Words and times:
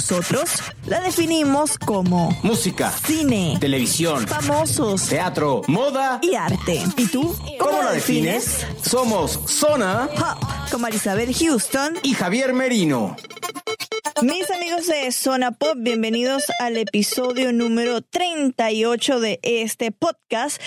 Nosotros 0.00 0.48
la 0.86 0.98
definimos 1.00 1.76
como 1.76 2.34
Música, 2.42 2.90
cine, 3.06 3.58
televisión, 3.60 4.26
famosos 4.26 5.04
teatro, 5.06 5.60
moda. 5.66 6.18
y 6.22 6.34
arte. 6.36 6.82
¿Y 6.96 7.06
tú? 7.06 7.36
¿Cómo 7.58 7.82
la 7.82 7.92
defines? 7.92 8.66
Somos 8.82 9.38
Zona 9.44 10.08
Pop, 10.16 10.42
con 10.70 10.80
Marisabel 10.80 11.34
Houston. 11.34 11.98
y 12.02 12.14
Javier 12.14 12.54
Merino. 12.54 13.14
Mis 14.22 14.50
amigos 14.50 14.86
de 14.86 15.10
Zona 15.12 15.52
Pop, 15.52 15.76
bienvenidos 15.78 16.44
al 16.58 16.76
episodio 16.76 17.54
número 17.54 18.02
38 18.02 19.18
de 19.18 19.40
este 19.42 19.92
podcast. 19.92 20.60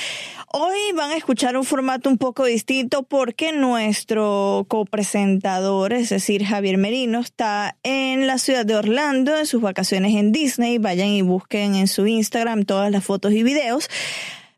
Hoy 0.52 0.92
van 0.96 1.12
a 1.12 1.18
escuchar 1.18 1.56
un 1.56 1.64
formato 1.64 2.10
un 2.10 2.18
poco 2.18 2.46
distinto 2.46 3.04
porque 3.04 3.52
nuestro 3.52 4.66
copresentador, 4.68 5.94
es 5.94 6.10
decir, 6.10 6.44
Javier 6.44 6.78
Merino, 6.78 7.20
está 7.20 7.78
en 7.84 8.26
la 8.26 8.40
ciudad 8.40 8.66
de 8.66 8.76
Orlando 8.76 9.38
en 9.38 9.46
sus 9.46 9.62
vacaciones 9.62 10.16
en 10.16 10.32
Disney. 10.32 10.80
Vayan 10.80 11.10
y 11.10 11.22
busquen 11.22 11.76
en 11.76 11.88
su 11.88 12.08
Instagram 12.08 12.66
todas 12.66 12.90
las 12.90 13.06
fotos 13.06 13.34
y 13.34 13.44
videos. 13.44 13.88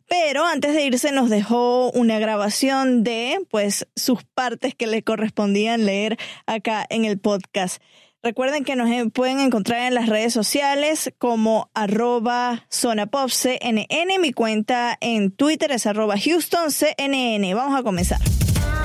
Pero 0.07 0.45
antes 0.45 0.73
de 0.73 0.85
irse 0.85 1.11
nos 1.11 1.29
dejó 1.29 1.91
una 1.91 2.19
grabación 2.19 3.03
de 3.03 3.39
pues 3.49 3.87
sus 3.95 4.23
partes 4.23 4.73
que 4.73 4.87
le 4.87 5.03
correspondían 5.03 5.85
leer 5.85 6.17
acá 6.45 6.85
en 6.89 7.03
el 7.03 7.19
podcast. 7.19 7.81
Recuerden 8.25 8.63
que 8.63 8.75
nos 8.75 8.89
pueden 9.11 9.39
encontrar 9.39 9.81
en 9.81 9.93
las 9.93 10.09
redes 10.09 10.33
sociales 10.33 11.13
como 11.19 11.69
arroba 11.75 12.65
zonapopcnn. 12.71 13.85
Mi 14.19 14.33
cuenta 14.33 14.97
en 14.99 15.29
Twitter 15.29 15.71
es 15.71 15.85
arroba 15.85 16.15
HoustonCNN. 16.15 17.55
Vamos 17.55 17.79
a 17.79 17.83
comenzar. 17.83 18.19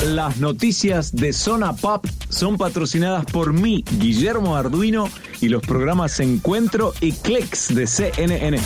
Las 0.04 0.36
noticias 0.36 1.16
de 1.16 1.32
Zona 1.32 1.72
Pop 1.72 2.04
son 2.28 2.58
patrocinadas 2.58 3.24
por 3.24 3.54
mí, 3.54 3.82
Guillermo 3.98 4.56
Arduino, 4.56 5.08
y 5.40 5.48
los 5.48 5.62
programas 5.62 6.20
Encuentro 6.20 6.92
y 7.00 7.12
Clicks 7.12 7.74
de 7.74 7.86
CNN. 7.86 8.58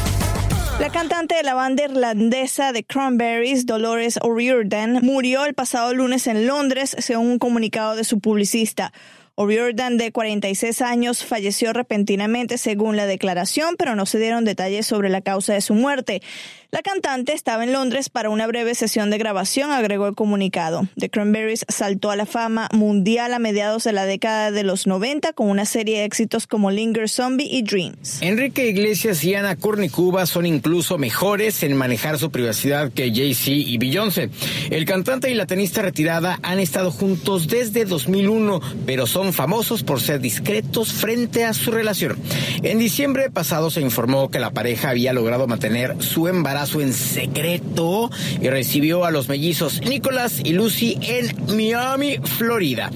La 0.80 0.90
cantante 0.90 1.36
de 1.36 1.44
la 1.44 1.54
banda 1.54 1.84
irlandesa 1.84 2.72
de 2.72 2.82
Cranberries, 2.82 3.64
Dolores 3.64 4.18
O'Riordan, 4.22 4.98
murió 5.02 5.44
el 5.44 5.54
pasado 5.54 5.94
lunes 5.94 6.26
en 6.26 6.48
Londres, 6.48 6.96
según 6.98 7.28
un 7.28 7.38
comunicado 7.38 7.94
de 7.94 8.02
su 8.02 8.18
publicista. 8.18 8.92
O'Riordan, 9.36 9.96
de 9.96 10.12
46 10.12 10.80
años, 10.80 11.24
falleció 11.24 11.72
repentinamente 11.72 12.56
según 12.56 12.96
la 12.96 13.06
declaración, 13.06 13.74
pero 13.76 13.96
no 13.96 14.06
se 14.06 14.20
dieron 14.20 14.44
detalles 14.44 14.86
sobre 14.86 15.08
la 15.08 15.22
causa 15.22 15.54
de 15.54 15.60
su 15.60 15.74
muerte. 15.74 16.22
La 16.70 16.82
cantante 16.82 17.32
estaba 17.32 17.62
en 17.62 17.72
Londres 17.72 18.08
para 18.08 18.30
una 18.30 18.48
breve 18.48 18.74
sesión 18.74 19.08
de 19.10 19.18
grabación, 19.18 19.70
agregó 19.70 20.08
el 20.08 20.16
comunicado. 20.16 20.88
The 20.96 21.08
Cranberries 21.08 21.64
saltó 21.68 22.10
a 22.10 22.16
la 22.16 22.26
fama 22.26 22.68
mundial 22.72 23.32
a 23.32 23.38
mediados 23.38 23.84
de 23.84 23.92
la 23.92 24.06
década 24.06 24.50
de 24.50 24.64
los 24.64 24.88
90 24.88 25.34
con 25.34 25.50
una 25.50 25.66
serie 25.66 25.98
de 25.98 26.04
éxitos 26.04 26.48
como 26.48 26.72
Linger 26.72 27.08
Zombie 27.08 27.48
y 27.48 27.62
Dreams. 27.62 28.22
Enrique 28.22 28.68
Iglesias 28.68 29.22
y 29.22 29.34
Ana 29.34 29.54
Kournikova 29.54 30.26
son 30.26 30.46
incluso 30.46 30.98
mejores 30.98 31.62
en 31.62 31.76
manejar 31.76 32.18
su 32.18 32.32
privacidad 32.32 32.92
que 32.92 33.12
Jay-Z 33.14 33.50
y 33.52 33.78
Beyoncé. 33.78 34.30
El 34.70 34.84
cantante 34.84 35.30
y 35.30 35.34
la 35.34 35.46
tenista 35.46 35.80
retirada 35.80 36.40
han 36.42 36.58
estado 36.58 36.90
juntos 36.90 37.46
desde 37.46 37.84
2001, 37.84 38.60
pero 38.84 39.06
son 39.06 39.23
famosos 39.32 39.82
por 39.82 40.00
ser 40.00 40.20
discretos 40.20 40.92
frente 40.92 41.44
a 41.44 41.54
su 41.54 41.70
relación. 41.70 42.16
En 42.62 42.78
diciembre 42.78 43.30
pasado 43.30 43.70
se 43.70 43.80
informó 43.80 44.30
que 44.30 44.38
la 44.38 44.50
pareja 44.50 44.90
había 44.90 45.12
logrado 45.12 45.46
mantener 45.46 45.96
su 46.02 46.28
embarazo 46.28 46.80
en 46.80 46.92
secreto 46.92 48.10
y 48.40 48.48
recibió 48.48 49.04
a 49.04 49.10
los 49.10 49.28
mellizos 49.28 49.80
Nicolás 49.82 50.40
y 50.44 50.52
Lucy 50.52 50.98
en 51.02 51.56
Miami, 51.56 52.18
Florida. 52.22 52.90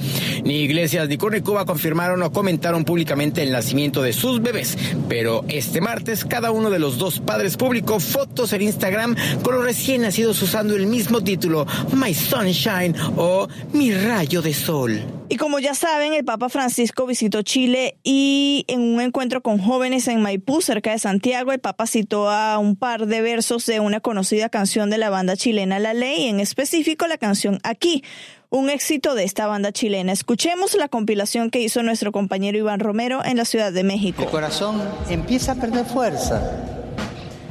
Ni 0.44 0.62
Iglesias 0.62 1.08
ni 1.08 1.16
Kournikova 1.16 1.64
confirmaron 1.64 2.22
o 2.22 2.32
comentaron 2.32 2.84
públicamente 2.84 3.42
el 3.42 3.52
nacimiento 3.52 4.02
de 4.02 4.12
sus 4.12 4.40
bebés, 4.40 4.76
pero 5.08 5.44
este 5.48 5.80
martes 5.80 6.24
cada 6.24 6.50
uno 6.50 6.70
de 6.70 6.78
los 6.78 6.98
dos 6.98 7.20
padres 7.20 7.56
publicó 7.56 8.00
fotos 8.00 8.52
en 8.52 8.62
Instagram 8.62 9.16
con 9.42 9.54
los 9.54 9.64
recién 9.64 10.02
nacidos 10.02 10.40
usando 10.42 10.76
el 10.76 10.86
mismo 10.86 11.22
título, 11.22 11.66
My 11.94 12.14
Sunshine 12.14 12.94
o 13.16 13.48
Mi 13.72 13.92
Rayo 13.92 14.42
de 14.42 14.54
Sol. 14.54 15.17
Y 15.30 15.36
como 15.36 15.58
ya 15.58 15.74
saben, 15.74 16.14
el 16.14 16.24
Papa 16.24 16.48
Francisco 16.48 17.04
visitó 17.04 17.42
Chile 17.42 17.98
y 18.02 18.64
en 18.66 18.80
un 18.80 19.00
encuentro 19.02 19.42
con 19.42 19.58
jóvenes 19.58 20.08
en 20.08 20.22
Maipú, 20.22 20.62
cerca 20.62 20.92
de 20.92 20.98
Santiago, 20.98 21.52
el 21.52 21.58
Papa 21.58 21.86
citó 21.86 22.30
a 22.30 22.58
un 22.58 22.76
par 22.76 23.06
de 23.06 23.20
versos 23.20 23.66
de 23.66 23.80
una 23.80 24.00
conocida 24.00 24.48
canción 24.48 24.88
de 24.88 24.96
la 24.96 25.10
banda 25.10 25.36
chilena 25.36 25.78
La 25.80 25.92
Ley, 25.92 26.28
en 26.28 26.40
específico 26.40 27.06
la 27.06 27.18
canción 27.18 27.58
Aquí, 27.62 28.02
un 28.48 28.70
éxito 28.70 29.14
de 29.14 29.24
esta 29.24 29.46
banda 29.46 29.70
chilena. 29.70 30.12
Escuchemos 30.12 30.74
la 30.74 30.88
compilación 30.88 31.50
que 31.50 31.60
hizo 31.60 31.82
nuestro 31.82 32.10
compañero 32.10 32.56
Iván 32.56 32.80
Romero 32.80 33.22
en 33.22 33.36
la 33.36 33.44
Ciudad 33.44 33.70
de 33.70 33.82
México. 33.82 34.22
El 34.22 34.30
corazón 34.30 34.80
empieza 35.10 35.52
a 35.52 35.54
perder 35.56 35.84
fuerza, 35.84 36.40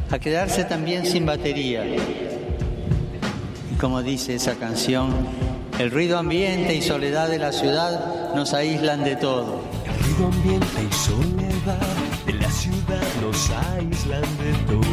a 0.09 0.17
quedarse 0.17 0.63
también 0.63 1.05
sin 1.05 1.27
batería. 1.27 1.85
Y 1.85 3.75
como 3.79 4.01
dice 4.01 4.33
esa 4.33 4.55
canción, 4.55 5.13
el 5.79 5.91
ruido 5.91 6.17
ambiente 6.17 6.73
y 6.73 6.81
soledad 6.81 7.29
de 7.29 7.38
la 7.38 7.51
ciudad 7.51 8.33
nos 8.33 8.53
aíslan 8.53 9.03
de 9.03 9.15
todo. 9.15 9.61
El 9.85 9.93
ruido 10.03 10.25
ambiente 10.27 10.83
y 10.89 10.93
soledad 10.93 11.77
de 12.25 12.33
la 12.33 12.49
ciudad 12.49 13.03
nos 13.21 13.49
aíslan 13.51 14.21
de 14.21 14.53
todos. 14.66 14.87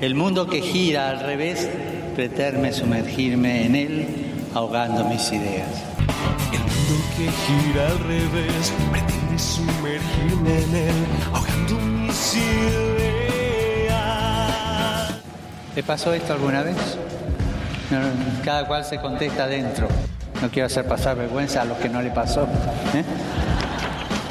El 0.00 0.14
mundo 0.14 0.46
que 0.46 0.62
gira 0.62 1.10
al 1.10 1.20
revés 1.20 1.68
pretende 2.14 2.72
sumergirme 2.72 3.66
en 3.66 3.76
él, 3.76 4.06
ahogando 4.54 5.04
mis 5.04 5.30
ideas. 5.32 5.68
El 6.52 6.60
mundo 6.60 7.04
que 7.16 7.30
gira 7.30 7.88
al 7.88 7.98
revés 7.98 8.72
pretende 8.90 9.38
sumergirme 9.38 10.62
en 10.62 10.74
él, 10.74 11.06
ahogando 11.34 11.74
mis 11.80 12.34
ideas. 12.34 13.96
¿Te 15.74 15.82
pasó 15.82 16.14
esto 16.14 16.32
alguna 16.32 16.62
vez? 16.62 16.76
Cada 18.44 18.66
cual 18.66 18.84
se 18.84 18.98
contesta 18.98 19.44
adentro. 19.44 19.88
No 20.42 20.50
quiero 20.50 20.66
hacer 20.66 20.86
pasar 20.86 21.16
vergüenza 21.16 21.62
a 21.62 21.64
los 21.64 21.78
que 21.78 21.88
no 21.88 22.02
le 22.02 22.10
pasó. 22.10 22.46
¿eh? 22.94 23.04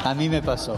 A 0.04 0.14
mí 0.14 0.28
me 0.28 0.42
pasó. 0.42 0.76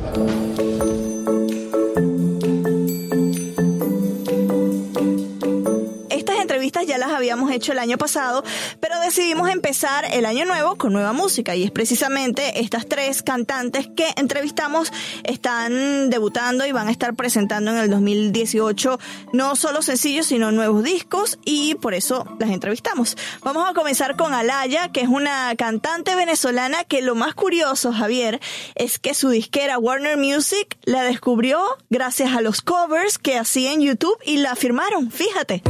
Estas 6.08 6.36
entrevistas 6.40 6.86
ya 6.86 6.98
las 6.98 7.10
habíamos 7.10 7.50
hecho 7.50 7.72
el 7.72 7.78
año 7.78 7.98
pasado, 7.98 8.42
pero 8.80 8.97
decidimos 9.00 9.50
empezar 9.50 10.04
el 10.12 10.26
año 10.26 10.44
nuevo 10.44 10.76
con 10.76 10.92
nueva 10.92 11.12
música 11.12 11.54
y 11.56 11.64
es 11.64 11.70
precisamente 11.70 12.60
estas 12.60 12.86
tres 12.86 13.22
cantantes 13.22 13.88
que 13.88 14.06
entrevistamos 14.16 14.92
están 15.24 16.10
debutando 16.10 16.66
y 16.66 16.72
van 16.72 16.88
a 16.88 16.90
estar 16.90 17.14
presentando 17.14 17.70
en 17.70 17.78
el 17.78 17.90
2018 17.90 18.98
no 19.32 19.56
solo 19.56 19.82
sencillos 19.82 20.26
sino 20.26 20.52
nuevos 20.52 20.82
discos 20.82 21.38
y 21.44 21.74
por 21.76 21.94
eso 21.94 22.26
las 22.38 22.50
entrevistamos. 22.50 23.16
Vamos 23.42 23.68
a 23.68 23.74
comenzar 23.74 24.16
con 24.16 24.34
Alaya, 24.34 24.88
que 24.88 25.00
es 25.00 25.08
una 25.08 25.54
cantante 25.56 26.14
venezolana 26.14 26.84
que 26.84 27.02
lo 27.02 27.14
más 27.14 27.34
curioso, 27.34 27.92
Javier, 27.92 28.40
es 28.74 28.98
que 28.98 29.14
su 29.14 29.28
disquera 29.30 29.78
Warner 29.78 30.16
Music 30.16 30.78
la 30.84 31.02
descubrió 31.02 31.60
gracias 31.90 32.36
a 32.36 32.40
los 32.40 32.62
covers 32.62 33.18
que 33.18 33.38
hacía 33.38 33.72
en 33.72 33.80
YouTube 33.80 34.18
y 34.24 34.38
la 34.38 34.56
firmaron, 34.56 35.10
fíjate. 35.10 35.62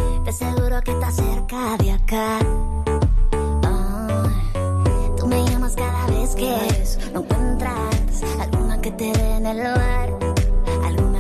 Me 5.69 5.75
llamas 5.75 5.77
cada 5.77 6.07
vez 6.07 6.35
que 6.35 7.13
no 7.13 7.21
encuentras 7.21 8.23
alguna 8.41 8.81
que 8.81 8.91
te 8.93 9.05
dé 9.05 9.37
en 9.37 9.47
el 9.47 9.57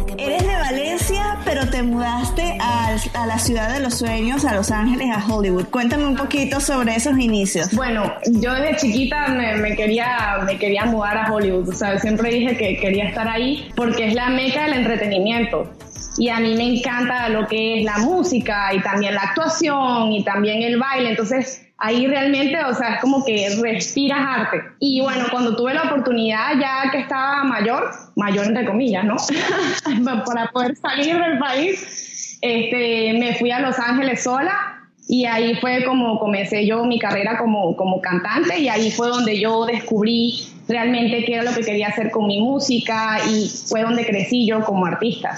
que 0.06 0.24
Eres 0.24 0.42
de 0.42 0.54
Valencia, 0.54 1.38
pero 1.44 1.68
te 1.68 1.82
mudaste 1.82 2.56
a, 2.60 2.96
a 3.14 3.26
la 3.26 3.38
ciudad 3.38 3.72
de 3.72 3.80
los 3.80 3.94
sueños, 3.94 4.44
a 4.44 4.54
Los 4.54 4.70
Ángeles, 4.70 5.08
a 5.14 5.26
Hollywood. 5.26 5.66
Cuéntame 5.66 6.06
un 6.06 6.16
poquito 6.16 6.60
sobre 6.60 6.96
esos 6.96 7.18
inicios. 7.18 7.74
Bueno, 7.74 8.12
yo 8.26 8.54
desde 8.54 8.76
chiquita 8.76 9.28
me, 9.28 9.76
quería, 9.76 10.38
me 10.46 10.58
quería 10.58 10.84
mudar 10.86 11.18
a 11.18 11.32
Hollywood. 11.32 11.68
O 11.68 11.72
sea, 11.72 11.98
siempre 11.98 12.30
dije 12.30 12.56
que 12.56 12.78
quería 12.78 13.08
estar 13.08 13.28
ahí 13.28 13.70
porque 13.76 14.08
es 14.08 14.14
la 14.14 14.30
meca 14.30 14.64
del 14.64 14.74
entretenimiento 14.74 15.70
y 16.16 16.30
a 16.30 16.40
mí 16.40 16.54
me 16.56 16.78
encanta 16.78 17.28
lo 17.28 17.46
que 17.46 17.80
es 17.80 17.84
la 17.84 17.98
música 17.98 18.72
y 18.74 18.80
también 18.80 19.14
la 19.14 19.22
actuación 19.22 20.12
y 20.12 20.24
también 20.24 20.62
el 20.62 20.78
baile. 20.78 21.10
Entonces, 21.10 21.67
ahí 21.78 22.06
realmente, 22.06 22.62
o 22.64 22.74
sea, 22.74 22.94
es 22.94 23.00
como 23.00 23.24
que 23.24 23.48
respiras 23.62 24.18
arte. 24.20 24.62
Y 24.80 25.00
bueno, 25.00 25.26
cuando 25.30 25.56
tuve 25.56 25.74
la 25.74 25.84
oportunidad, 25.84 26.58
ya 26.60 26.90
que 26.90 26.98
estaba 26.98 27.44
mayor, 27.44 27.90
mayor 28.16 28.46
entre 28.46 28.66
comillas, 28.66 29.04
¿no? 29.04 29.16
Para 30.26 30.50
poder 30.50 30.76
salir 30.76 31.16
del 31.16 31.38
país, 31.38 32.38
este, 32.42 33.14
me 33.18 33.34
fui 33.36 33.50
a 33.50 33.60
Los 33.60 33.78
Ángeles 33.78 34.24
sola 34.24 34.52
y 35.08 35.24
ahí 35.24 35.54
fue 35.56 35.84
como 35.84 36.18
comencé 36.18 36.66
yo 36.66 36.84
mi 36.84 36.98
carrera 36.98 37.38
como, 37.38 37.74
como 37.76 38.00
cantante 38.00 38.58
y 38.58 38.68
ahí 38.68 38.90
fue 38.90 39.08
donde 39.08 39.40
yo 39.40 39.64
descubrí 39.64 40.52
realmente 40.68 41.24
qué 41.24 41.34
era 41.34 41.44
lo 41.44 41.54
que 41.54 41.62
quería 41.62 41.88
hacer 41.88 42.10
con 42.10 42.26
mi 42.26 42.40
música 42.40 43.18
y 43.28 43.48
fue 43.48 43.82
donde 43.82 44.06
crecí 44.06 44.46
yo 44.46 44.62
como 44.64 44.86
artista. 44.86 45.34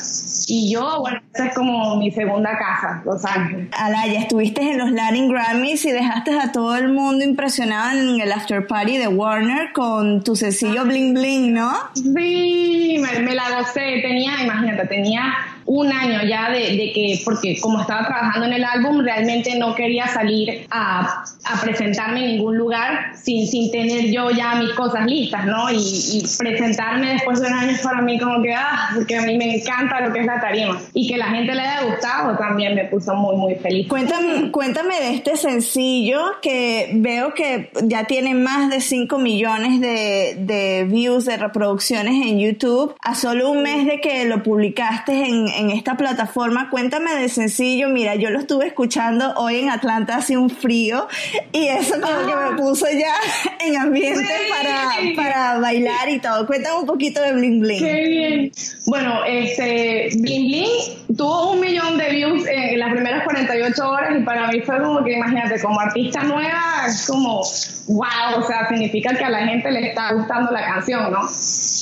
Y 0.49 0.73
yo, 0.73 1.01
bueno, 1.01 1.21
esa 1.33 1.47
es 1.47 1.55
como 1.55 1.97
mi 1.97 2.11
segunda 2.11 2.51
casa, 2.59 3.03
Los 3.05 3.25
Ángeles. 3.25 3.69
Alaya, 3.73 4.21
estuviste 4.21 4.63
en 4.63 4.79
los 4.79 4.91
Latin 4.91 5.29
Grammys 5.29 5.85
y 5.85 5.93
dejaste 5.93 6.39
a 6.39 6.51
todo 6.51 6.77
el 6.77 6.89
mundo 6.89 7.25
impresionado 7.25 7.99
en 7.99 8.21
el 8.21 8.33
after 8.33 8.67
party 8.67 8.99
de 8.99 9.09
Warner 9.09 9.73
con 9.73 10.25
tu 10.25 10.35
sencillo 10.35 10.85
Bling 10.85 11.15
Bling, 11.15 11.55
¿no? 11.55 11.73
Sí, 11.95 13.01
me, 13.01 13.21
me 13.21 13.35
la 13.35 13.59
gocé. 13.59 14.01
Tenía, 14.03 14.43
imagínate, 14.43 14.87
tenía 14.89 15.23
un 15.71 15.93
año 15.93 16.19
ya 16.29 16.51
de, 16.51 16.91
que, 16.93 17.21
porque 17.25 17.61
como 17.61 17.81
estaba 17.81 18.05
trabajando 18.05 18.47
en 18.49 18.55
el 18.55 18.65
álbum, 18.65 19.03
realmente 19.03 19.57
no 19.57 19.73
quería 19.73 20.09
salir 20.09 20.67
a, 20.69 21.23
a 21.45 21.61
presentarme 21.61 22.25
en 22.25 22.27
ningún 22.33 22.59
lugar 22.59 23.13
sin, 23.15 23.47
sin 23.47 23.71
tener 23.71 24.11
yo 24.11 24.31
ya 24.33 24.57
mis 24.57 24.73
cosas 24.73 25.07
listas, 25.07 25.47
¿no? 25.47 25.71
Y, 25.71 26.25
presentarme 26.39 27.13
después 27.13 27.41
de 27.41 27.47
un 27.47 27.53
año 27.53 27.77
para 27.85 28.03
mí 28.03 28.19
como 28.19 28.43
que, 28.43 28.53
ah, 28.53 28.91
porque 28.95 29.17
a 29.17 29.23
mí 29.23 29.37
me 29.39 29.57
encanta 29.57 30.01
lo 30.01 30.13
que 30.13 30.21
es 30.21 30.27
la 30.27 30.41
tarima. 30.41 30.77
Y 30.93 31.09
que 31.09 31.17
la 31.17 31.27
gente 31.27 31.55
le 31.55 31.61
haya 31.61 31.85
gustado 31.85 32.37
también 32.37 32.75
me 32.75 32.87
puso 32.87 33.15
muy, 33.15 33.37
muy 33.37 33.55
feliz. 33.55 33.87
Cuéntame, 33.89 34.51
cuéntame 34.51 35.01
de 35.01 35.15
este 35.15 35.37
sencillo 35.37 36.21
que 36.43 36.91
veo 36.95 37.33
que 37.35 37.71
ya 37.85 38.05
tiene 38.05 38.35
más 38.35 38.71
de 38.71 38.81
5 38.81 39.19
millones 39.19 39.81
de, 39.81 40.37
de 40.39 40.85
views, 40.85 41.27
de 41.27 41.37
reproducciones 41.37 42.15
en 42.27 42.41
YouTube, 42.41 42.95
a 43.01 43.15
solo 43.15 43.51
un 43.51 43.63
mes 43.63 43.87
de 43.87 44.01
que 44.01 44.25
lo 44.25 44.43
publicaste 44.43 45.13
en 45.27 45.60
en 45.61 45.71
esta 45.71 45.97
plataforma. 45.97 46.71
Cuéntame 46.71 47.15
de 47.15 47.29
sencillo. 47.29 47.89
Mira, 47.89 48.15
yo 48.15 48.31
lo 48.31 48.41
estuve 48.41 48.67
escuchando 48.67 49.35
hoy 49.37 49.61
en 49.61 49.71
Atlanta, 49.71 50.17
hace 50.17 50.37
un 50.37 50.51
frío 50.51 51.07
y 51.53 51.67
eso 51.69 52.01
como 52.01 52.19
que 52.21 52.35
me 52.35 52.53
ah. 52.53 52.57
puso 52.57 52.87
ya 52.87 53.15
en 53.67 53.77
ambiente 53.77 54.27
para, 54.49 54.91
para 55.15 55.59
bailar 55.59 56.09
y 56.09 56.19
todo. 56.19 56.47
Cuéntame 56.47 56.79
un 56.81 56.87
poquito 56.87 57.21
de 57.21 57.33
Bling 57.35 57.61
Bling. 57.61 57.79
Qué 57.79 58.05
bien. 58.07 58.53
Bueno, 58.87 59.25
este, 59.27 60.09
Bling 60.19 60.47
Bling 60.47 61.17
tuvo 61.17 61.53
un 61.53 61.61
millón 61.61 61.99
de 61.99 62.11
views 62.11 62.47
en 62.49 62.79
las 62.79 62.93
primeras 62.93 63.25
48 63.25 63.91
horas 63.91 64.19
y 64.19 64.25
para 64.25 64.49
mí 64.49 64.61
fue 64.61 64.81
como 64.81 65.05
que, 65.05 65.13
imagínate, 65.13 65.61
como 65.61 65.79
artista 65.81 66.23
nueva, 66.23 66.87
es 66.89 67.07
como, 67.07 67.43
wow, 67.89 68.39
o 68.39 68.47
sea, 68.47 68.69
significa 68.69 69.15
que 69.15 69.25
a 69.25 69.31
la 69.31 69.47
gente 69.47 69.71
le 69.71 69.89
está 69.89 70.13
gustando 70.15 70.51
la 70.53 70.65
canción, 70.65 71.13
¿no? 71.13 71.29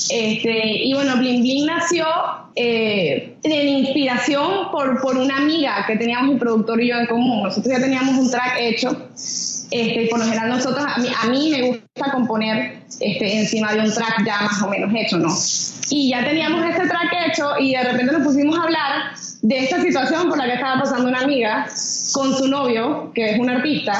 Este, 0.09 0.85
y 0.85 0.93
bueno, 0.93 1.17
Bling 1.17 1.41
Bling 1.41 1.65
nació 1.65 2.05
eh, 2.55 3.35
en 3.43 3.67
inspiración 3.67 4.71
por, 4.71 4.99
por 5.01 5.17
una 5.17 5.37
amiga 5.37 5.85
que 5.85 5.95
teníamos 5.97 6.31
un 6.31 6.39
productor 6.39 6.81
y 6.81 6.89
yo 6.89 6.97
en 6.97 7.05
común. 7.05 7.43
Nosotros 7.43 7.73
ya 7.73 7.79
teníamos 7.79 8.15
un 8.17 8.29
track 8.29 8.55
hecho. 8.59 9.09
Este, 9.71 10.07
por 10.09 10.17
lo 10.17 10.25
general 10.25 10.51
a 10.51 10.97
mí, 10.99 11.07
a 11.23 11.29
mí 11.29 11.51
me 11.51 11.61
gusta 11.67 12.11
componer 12.11 12.79
este, 12.99 13.39
encima 13.39 13.71
de 13.73 13.81
un 13.81 13.93
track 13.93 14.25
ya 14.25 14.41
más 14.41 14.61
o 14.63 14.67
menos 14.67 14.91
hecho, 14.95 15.17
¿no? 15.17 15.29
Y 15.91 16.09
ya 16.09 16.23
teníamos 16.23 16.65
este 16.65 16.87
track 16.87 17.13
hecho 17.27 17.51
y 17.59 17.73
de 17.73 17.83
repente 17.83 18.11
nos 18.11 18.23
pusimos 18.23 18.57
a 18.57 18.63
hablar 18.63 19.13
de 19.43 19.59
esta 19.59 19.79
situación 19.79 20.27
por 20.27 20.39
la 20.39 20.45
que 20.45 20.53
estaba 20.53 20.81
pasando 20.81 21.07
una 21.07 21.19
amiga 21.19 21.67
con 22.13 22.35
su 22.35 22.47
novio, 22.47 23.11
que 23.13 23.31
es 23.31 23.39
un 23.39 23.49
artista, 23.49 23.93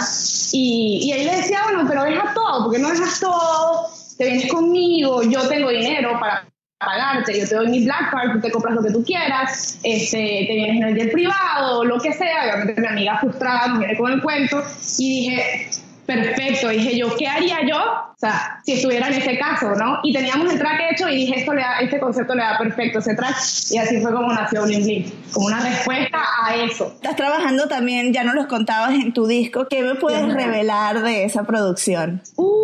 y, 0.51 1.01
y 1.03 1.11
ahí 1.11 1.25
le 1.25 1.35
decía, 1.35 1.59
bueno, 1.65 1.85
pero 1.87 2.03
deja 2.03 2.33
todo, 2.33 2.63
porque 2.63 2.79
no 2.79 2.89
dejas 2.89 3.19
todo, 3.19 3.89
te 4.19 4.25
vienes 4.25 4.51
conmigo, 4.51 5.23
yo 5.23 5.47
tengo 5.47 5.69
dinero 5.69 6.19
para 6.19 6.45
pagarte, 6.77 7.39
yo 7.39 7.47
te 7.47 7.55
doy 7.55 7.67
mi 7.69 7.85
Black 7.85 8.11
Card, 8.11 8.33
tú 8.33 8.41
te 8.41 8.51
compras 8.51 8.75
lo 8.75 8.83
que 8.83 8.91
tú 8.91 9.01
quieras, 9.01 9.79
este, 9.81 10.45
te 10.45 10.53
vienes 10.55 10.75
en 10.75 10.83
el 10.83 10.95
jet 10.95 11.11
privado, 11.13 11.85
lo 11.85 11.97
que 11.99 12.11
sea, 12.11 12.43
obviamente 12.43 12.81
mi 12.81 12.87
amiga 12.87 13.17
frustrada 13.19 13.69
me 13.69 13.79
viene 13.79 13.97
con 13.97 14.11
el 14.11 14.21
cuento 14.21 14.61
y 14.97 15.21
dije, 15.21 15.69
perfecto, 16.05 16.67
dije 16.67 16.97
yo, 16.97 17.15
¿qué 17.15 17.27
haría 17.27 17.59
yo? 17.65 17.77
O 17.77 18.15
sea, 18.17 18.59
si 18.65 18.73
estuviera 18.73 19.07
en 19.07 19.13
ese 19.13 19.37
caso, 19.37 19.73
¿no? 19.75 19.99
Y 20.03 20.11
teníamos 20.11 20.51
el 20.51 20.59
track 20.59 20.81
hecho 20.91 21.07
y 21.07 21.15
dije, 21.15 21.39
esto 21.39 21.53
le 21.53 21.61
da, 21.61 21.79
este 21.79 21.99
concepto 22.01 22.35
le 22.35 22.41
da 22.41 22.57
perfecto 22.57 22.99
ese 22.99 23.15
track 23.15 23.37
y 23.71 23.77
así 23.77 24.01
fue 24.01 24.11
como 24.11 24.33
nació 24.33 24.63
Bling 24.63 24.83
Bling, 24.83 25.13
como 25.31 25.45
una 25.45 25.61
respuesta 25.61 26.19
a 26.43 26.55
eso. 26.55 26.91
Estás 26.95 27.15
trabajando 27.15 27.69
también, 27.69 28.11
ya 28.11 28.25
no 28.25 28.33
los 28.33 28.47
contabas 28.47 28.95
en 28.95 29.13
tu 29.13 29.27
disco, 29.27 29.67
¿qué 29.69 29.81
me 29.81 29.95
puedes 29.95 30.33
revelar 30.33 31.03
de 31.03 31.23
esa 31.23 31.43
producción? 31.43 32.21
Uh, 32.35 32.58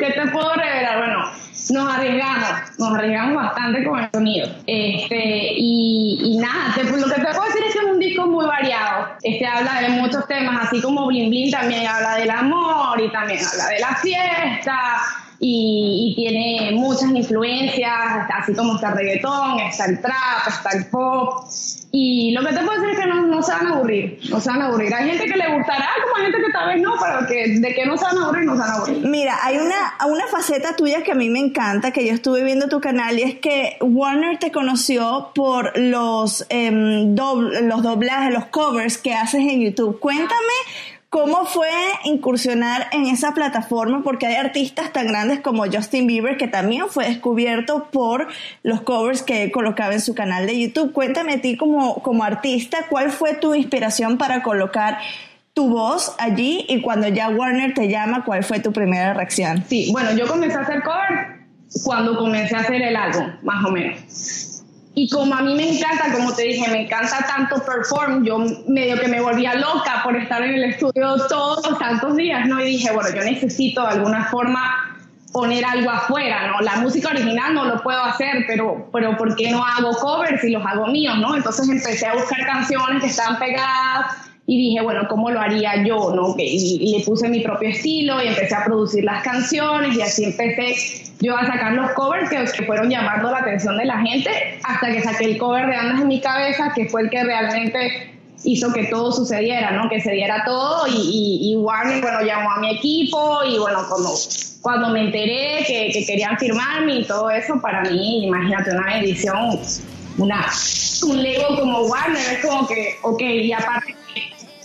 ¿qué 0.00 0.12
te 0.12 0.26
puedo 0.28 0.52
revelar? 0.54 0.98
Bueno, 0.98 1.30
nos 1.70 1.94
arriesgamos, 1.94 2.78
nos 2.78 2.94
arriesgamos 2.94 3.34
bastante 3.42 3.84
con 3.84 4.00
el 4.00 4.10
sonido. 4.10 4.48
Este, 4.66 5.52
y, 5.56 6.38
nada, 6.40 6.74
lo 6.76 7.06
que 7.06 7.20
te 7.20 7.26
puedo 7.26 7.44
decir 7.44 7.62
es 7.66 7.72
que 7.72 7.78
es 7.78 7.84
un 7.84 8.00
disco 8.00 8.26
muy 8.26 8.46
variado. 8.46 9.08
Este 9.22 9.46
habla 9.46 9.80
de 9.82 9.90
muchos 9.90 10.26
temas, 10.26 10.66
así 10.66 10.80
como 10.80 11.06
Bling 11.06 11.30
Bling 11.30 11.50
también 11.50 11.86
habla 11.86 12.16
del 12.16 12.30
amor 12.30 13.00
y 13.00 13.10
también 13.10 13.40
habla 13.44 13.66
de 13.68 13.78
la 13.78 13.94
fiesta. 13.96 14.78
Y, 15.42 16.12
y, 16.12 16.14
tiene 16.16 16.72
muchas 16.72 17.10
influencias, 17.10 17.90
así 18.34 18.52
como 18.52 18.74
está 18.74 18.90
el 18.90 18.96
reggaetón, 18.98 19.58
está 19.60 19.86
el 19.86 19.98
trap, 19.98 20.48
está 20.48 20.76
el 20.76 20.86
pop. 20.86 21.46
Y 21.92 22.32
lo 22.32 22.42
que 22.46 22.52
te 22.52 22.60
puedo 22.60 22.74
decir 22.74 22.90
es 22.90 22.98
que 23.00 23.06
no, 23.06 23.26
no, 23.26 23.42
se 23.42 23.50
van 23.52 23.66
a 23.66 23.70
aburrir, 23.70 24.20
no 24.28 24.38
se 24.38 24.50
van 24.50 24.62
a 24.62 24.66
aburrir. 24.66 24.94
Hay 24.94 25.08
gente 25.10 25.24
que 25.24 25.36
le 25.38 25.56
gustará, 25.56 25.88
como 26.04 26.16
hay 26.16 26.24
gente 26.24 26.38
que 26.46 26.52
tal 26.52 26.68
vez 26.68 26.82
no, 26.82 26.92
pero 27.00 27.26
que 27.26 27.58
de 27.58 27.74
que 27.74 27.86
no 27.86 27.96
se 27.96 28.04
van 28.04 28.18
a 28.18 28.24
aburrir, 28.24 28.44
no 28.44 28.52
se 28.52 28.58
van 28.58 28.70
a 28.70 28.74
aburrir. 28.74 29.06
Mira, 29.08 29.38
hay 29.42 29.56
una, 29.56 29.94
una 30.06 30.26
faceta 30.26 30.76
tuya 30.76 31.02
que 31.02 31.12
a 31.12 31.14
mí 31.14 31.30
me 31.30 31.38
encanta, 31.38 31.90
que 31.90 32.06
yo 32.06 32.12
estuve 32.12 32.44
viendo 32.44 32.68
tu 32.68 32.80
canal, 32.80 33.18
y 33.18 33.22
es 33.22 33.34
que 33.36 33.78
Warner 33.80 34.38
te 34.38 34.52
conoció 34.52 35.30
por 35.34 35.76
los, 35.78 36.46
eh, 36.50 36.70
los 36.70 37.82
doblajes, 37.82 38.32
los 38.32 38.44
covers 38.46 38.98
que 38.98 39.14
haces 39.14 39.40
en 39.40 39.60
YouTube. 39.62 39.98
Cuéntame 39.98 40.36
¿Cómo 41.10 41.44
fue 41.44 41.68
incursionar 42.04 42.86
en 42.92 43.06
esa 43.06 43.34
plataforma? 43.34 44.02
Porque 44.04 44.26
hay 44.26 44.36
artistas 44.36 44.92
tan 44.92 45.08
grandes 45.08 45.40
como 45.40 45.64
Justin 45.66 46.06
Bieber 46.06 46.36
que 46.36 46.46
también 46.46 46.84
fue 46.88 47.08
descubierto 47.08 47.88
por 47.90 48.28
los 48.62 48.82
covers 48.82 49.24
que 49.24 49.50
colocaba 49.50 49.92
en 49.92 50.00
su 50.00 50.14
canal 50.14 50.46
de 50.46 50.60
YouTube. 50.60 50.92
Cuéntame 50.92 51.34
a 51.34 51.40
ti 51.40 51.56
como, 51.56 52.00
como 52.02 52.22
artista, 52.22 52.86
¿cuál 52.88 53.10
fue 53.10 53.34
tu 53.34 53.56
inspiración 53.56 54.18
para 54.18 54.44
colocar 54.44 54.98
tu 55.52 55.68
voz 55.68 56.14
allí 56.20 56.64
y 56.68 56.80
cuando 56.80 57.08
ya 57.08 57.28
Warner 57.28 57.74
te 57.74 57.88
llama, 57.88 58.24
¿cuál 58.24 58.44
fue 58.44 58.60
tu 58.60 58.72
primera 58.72 59.12
reacción? 59.12 59.64
Sí, 59.68 59.90
bueno, 59.90 60.12
yo 60.12 60.28
comencé 60.28 60.58
a 60.58 60.60
hacer 60.60 60.80
cover 60.84 61.40
cuando 61.84 62.16
comencé 62.16 62.54
a 62.54 62.60
hacer 62.60 62.82
el 62.82 62.94
álbum, 62.94 63.32
más 63.42 63.64
o 63.64 63.72
menos. 63.72 64.49
Y 65.02 65.08
como 65.08 65.34
a 65.34 65.40
mí 65.40 65.54
me 65.54 65.66
encanta, 65.66 66.12
como 66.12 66.30
te 66.34 66.42
dije, 66.42 66.70
me 66.70 66.82
encanta 66.82 67.26
tanto 67.26 67.64
perform, 67.64 68.22
yo 68.22 68.36
medio 68.68 69.00
que 69.00 69.08
me 69.08 69.18
volvía 69.18 69.54
loca 69.54 70.02
por 70.04 70.14
estar 70.14 70.42
en 70.42 70.52
el 70.52 70.64
estudio 70.64 71.16
todos 71.26 71.66
los 71.66 71.78
tantos 71.78 72.16
días, 72.16 72.46
¿no? 72.46 72.60
Y 72.60 72.66
dije, 72.66 72.92
bueno, 72.92 73.08
yo 73.08 73.22
necesito 73.24 73.80
de 73.80 73.94
alguna 73.94 74.26
forma 74.26 74.98
poner 75.32 75.64
algo 75.64 75.88
afuera, 75.88 76.48
¿no? 76.48 76.60
La 76.60 76.76
música 76.76 77.08
original 77.08 77.54
no 77.54 77.64
lo 77.64 77.82
puedo 77.82 78.02
hacer, 78.04 78.44
pero, 78.46 78.90
pero 78.92 79.16
¿por 79.16 79.34
qué 79.36 79.50
no 79.50 79.64
hago 79.64 79.92
covers 79.92 80.44
y 80.44 80.50
los 80.50 80.66
hago 80.66 80.86
míos, 80.88 81.16
¿no? 81.16 81.34
Entonces 81.34 81.66
empecé 81.70 82.06
a 82.06 82.12
buscar 82.12 82.44
canciones 82.44 83.02
que 83.02 83.08
estaban 83.08 83.38
pegadas 83.38 84.29
y 84.46 84.58
dije, 84.58 84.82
bueno, 84.82 85.06
¿cómo 85.08 85.30
lo 85.30 85.40
haría 85.40 85.84
yo? 85.84 86.12
¿no? 86.14 86.34
Y, 86.38 86.96
le 86.98 87.04
puse 87.04 87.28
mi 87.28 87.40
propio 87.40 87.68
estilo 87.68 88.22
y 88.22 88.28
empecé 88.28 88.54
a 88.54 88.64
producir 88.64 89.04
las 89.04 89.22
canciones 89.22 89.96
y 89.96 90.02
así 90.02 90.24
empecé 90.24 90.74
yo 91.20 91.36
a 91.36 91.46
sacar 91.46 91.74
los 91.74 91.90
covers 91.92 92.30
que, 92.30 92.64
fueron 92.64 92.90
llamando 92.90 93.30
la 93.30 93.38
atención 93.38 93.76
de 93.76 93.84
la 93.84 93.98
gente 94.00 94.30
hasta 94.64 94.90
que 94.90 95.02
saqué 95.02 95.24
el 95.26 95.38
cover 95.38 95.66
de 95.66 95.76
Andas 95.76 96.00
en 96.00 96.08
mi 96.08 96.20
cabeza, 96.20 96.72
que 96.74 96.88
fue 96.88 97.02
el 97.02 97.10
que 97.10 97.22
realmente 97.22 98.10
hizo 98.42 98.72
que 98.72 98.84
todo 98.84 99.12
sucediera, 99.12 99.70
¿no? 99.72 99.88
Que 99.88 100.00
se 100.00 100.12
diera 100.12 100.42
todo 100.44 100.86
y, 100.88 101.54
Warner, 101.56 102.00
bueno, 102.00 102.22
llamó 102.22 102.52
a 102.52 102.60
mi 102.60 102.76
equipo 102.76 103.44
y 103.44 103.58
bueno, 103.58 103.84
cuando, 103.88 104.14
cuando 104.62 104.88
me 104.88 105.02
enteré 105.02 105.64
que, 105.66 105.90
que 105.92 106.06
querían 106.06 106.38
firmarme 106.38 107.00
y 107.00 107.04
todo 107.04 107.30
eso, 107.30 107.60
para 107.60 107.82
mí, 107.82 108.24
imagínate, 108.24 108.70
una 108.70 108.98
edición, 108.98 109.60
una, 110.16 110.46
un 111.06 111.22
Lego 111.22 111.56
como 111.56 111.82
Warner, 111.82 112.32
es 112.32 112.44
como 112.44 112.66
que, 112.66 112.96
ok, 113.02 113.20
y 113.20 113.52
aparte 113.52 113.99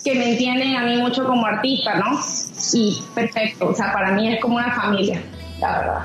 que 0.06 0.14
me 0.14 0.34
entienden 0.34 0.76
a 0.76 0.84
mí 0.84 0.98
mucho 0.98 1.26
como 1.26 1.46
artista, 1.48 1.96
¿no? 1.96 2.20
Y 2.74 3.02
perfecto, 3.16 3.70
o 3.70 3.74
sea, 3.74 3.92
para 3.92 4.12
mí 4.12 4.32
es 4.32 4.40
como 4.40 4.58
una 4.58 4.72
familia, 4.72 5.22
la 5.60 5.80
verdad. 5.80 6.02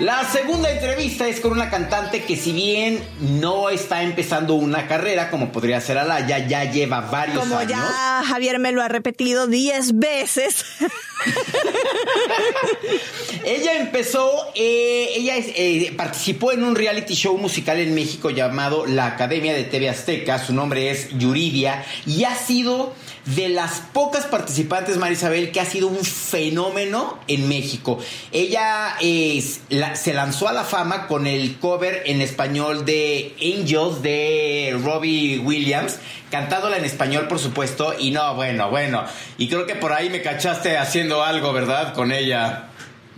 La 0.00 0.24
segunda 0.24 0.70
entrevista 0.70 1.28
es 1.28 1.40
con 1.40 1.52
una 1.52 1.68
cantante 1.68 2.24
que 2.24 2.34
si 2.34 2.52
bien 2.52 3.02
no 3.20 3.68
está 3.68 4.02
empezando 4.02 4.54
una 4.54 4.88
carrera 4.88 5.30
como 5.30 5.52
podría 5.52 5.78
ser 5.82 5.98
Alaya, 5.98 6.46
ya 6.48 6.64
lleva 6.64 7.02
varios 7.02 7.38
Como 7.38 7.58
años. 7.58 7.72
ya 7.72 8.22
Javier 8.26 8.58
me 8.58 8.72
lo 8.72 8.80
ha 8.80 8.88
repetido 8.88 9.46
10 9.46 9.98
veces. 9.98 10.64
Ella 13.44 13.74
empezó, 13.78 14.50
eh, 14.54 15.10
ella 15.16 15.34
eh, 15.36 15.92
participó 15.96 16.52
en 16.52 16.64
un 16.64 16.74
reality 16.74 17.14
show 17.14 17.36
musical 17.36 17.78
en 17.78 17.94
México 17.94 18.30
llamado 18.30 18.86
La 18.86 19.06
Academia 19.06 19.52
de 19.54 19.64
TV 19.64 19.88
Azteca. 19.88 20.38
Su 20.38 20.54
nombre 20.54 20.90
es 20.90 21.08
Yuridia 21.18 21.84
y 22.06 22.24
ha 22.24 22.34
sido 22.34 22.94
de 23.34 23.48
las 23.48 23.80
pocas 23.92 24.26
participantes, 24.26 24.96
Marisabel, 24.96 25.52
que 25.52 25.60
ha 25.60 25.64
sido 25.64 25.88
un 25.88 26.04
fenómeno 26.04 27.18
en 27.28 27.48
México. 27.48 27.98
Ella 28.32 28.96
se 28.98 30.14
lanzó 30.14 30.48
a 30.48 30.52
la 30.52 30.64
fama 30.64 31.06
con 31.06 31.26
el 31.26 31.58
cover 31.58 32.02
en 32.06 32.20
español 32.20 32.84
de 32.84 33.34
Angels 33.40 34.02
de 34.02 34.78
Robbie 34.82 35.38
Williams, 35.38 35.98
cantándola 36.30 36.78
en 36.78 36.84
español, 36.84 37.28
por 37.28 37.38
supuesto. 37.38 37.94
Y 37.98 38.10
no, 38.10 38.34
bueno, 38.34 38.70
bueno. 38.70 39.04
Y 39.38 39.48
creo 39.48 39.66
que 39.66 39.74
por 39.74 39.92
ahí 39.92 40.10
me 40.10 40.22
cachaste 40.22 40.78
haciendo 40.78 41.22
algo, 41.22 41.52
¿verdad? 41.52 41.94
Con 41.94 42.12
ella. 42.12 42.69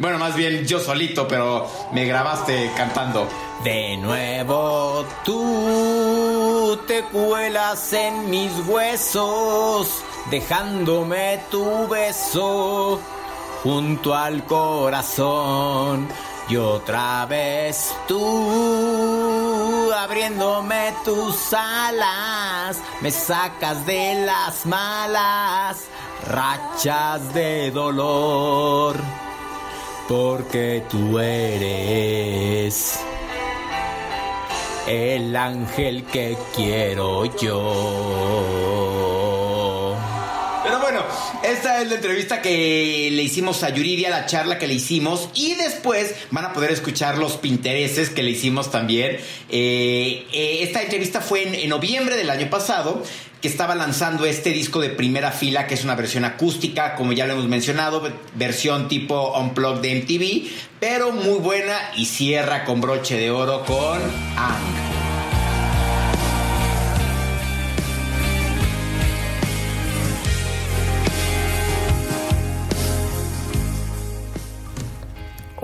Bueno, 0.03 0.19
más 0.19 0.35
bien 0.35 0.67
yo 0.67 0.81
solito, 0.81 1.29
pero 1.29 1.71
me 1.93 2.05
grabaste 2.05 2.73
cantando. 2.77 3.29
De 3.63 3.97
nuevo 3.99 5.07
tú 5.25 6.77
te 6.89 7.05
cuelas 7.05 7.93
en 7.93 8.29
mis 8.29 8.51
huesos, 8.67 10.03
dejándome 10.29 11.41
tu 11.53 11.87
beso 11.87 12.99
junto 13.63 14.13
al 14.13 14.45
corazón. 14.45 16.09
Y 16.49 16.57
otra 16.57 17.25
vez 17.27 17.95
tú 18.09 19.89
abriéndome 19.97 20.95
tus 21.05 21.53
alas, 21.53 22.77
me 23.01 23.13
sacas 23.13 23.87
de 23.87 24.27
las 24.27 24.67
malas 24.67 25.85
rachas 26.27 27.33
de 27.33 27.71
dolor 27.71 29.22
porque 30.09 30.83
tú 30.91 31.19
eres 31.19 33.01
el 34.87 35.35
ángel 35.37 36.05
que 36.05 36.37
quiero 36.55 37.25
yo. 37.37 38.83
Pero 40.65 40.81
bueno, 40.81 41.03
esta 41.43 41.83
es 41.83 41.89
la 41.89 41.97
entrevista 41.97 42.41
que 42.41 43.09
le 43.13 43.23
hicimos 43.23 43.63
a 43.63 43.71
Yuridia, 43.71 44.11
la 44.11 44.27
charla 44.27 44.59
que 44.59 44.67
le 44.67 44.75
hicimos, 44.75 45.29
y 45.35 45.55
después 45.55 46.15
van 46.31 46.45
a 46.45 46.53
poder 46.53 46.71
escuchar 46.71 47.19
los 47.19 47.37
pintereses 47.37 48.11
que 48.11 48.23
le 48.23 48.31
hicimos 48.31 48.71
también. 48.71 49.19
Eh, 49.51 50.27
eh, 50.33 50.59
esta 50.63 50.83
entrevista 50.83 51.21
fue 51.21 51.49
en, 51.49 51.55
en 51.55 51.69
noviembre 51.69 52.17
del 52.17 52.31
año 52.31 52.49
pasado, 52.49 53.03
que 53.43 53.49
estaba 53.49 53.75
lanzando 53.75 54.25
este 54.25 54.51
disco 54.51 54.81
de 54.81 54.89
primera 54.89 55.33
fila, 55.33 55.67
que 55.67 55.75
es 55.75 55.83
una 55.83 55.97
versión 55.97 56.25
acústica, 56.25 56.95
como 56.95 57.13
ya 57.13 57.27
lo 57.27 57.33
hemos 57.33 57.49
mencionado, 57.49 58.09
versión 58.37 58.87
tipo 58.87 59.37
Unplugged 59.37 59.81
de 59.81 59.95
MTV, 59.97 60.51
pero 60.79 61.11
muy 61.11 61.41
buena 61.41 61.77
y 61.97 62.07
cierra 62.07 62.65
con 62.65 62.81
broche 62.81 63.19
de 63.19 63.33
oro 63.33 63.65
con 63.65 64.01
Ángel. 64.37 64.92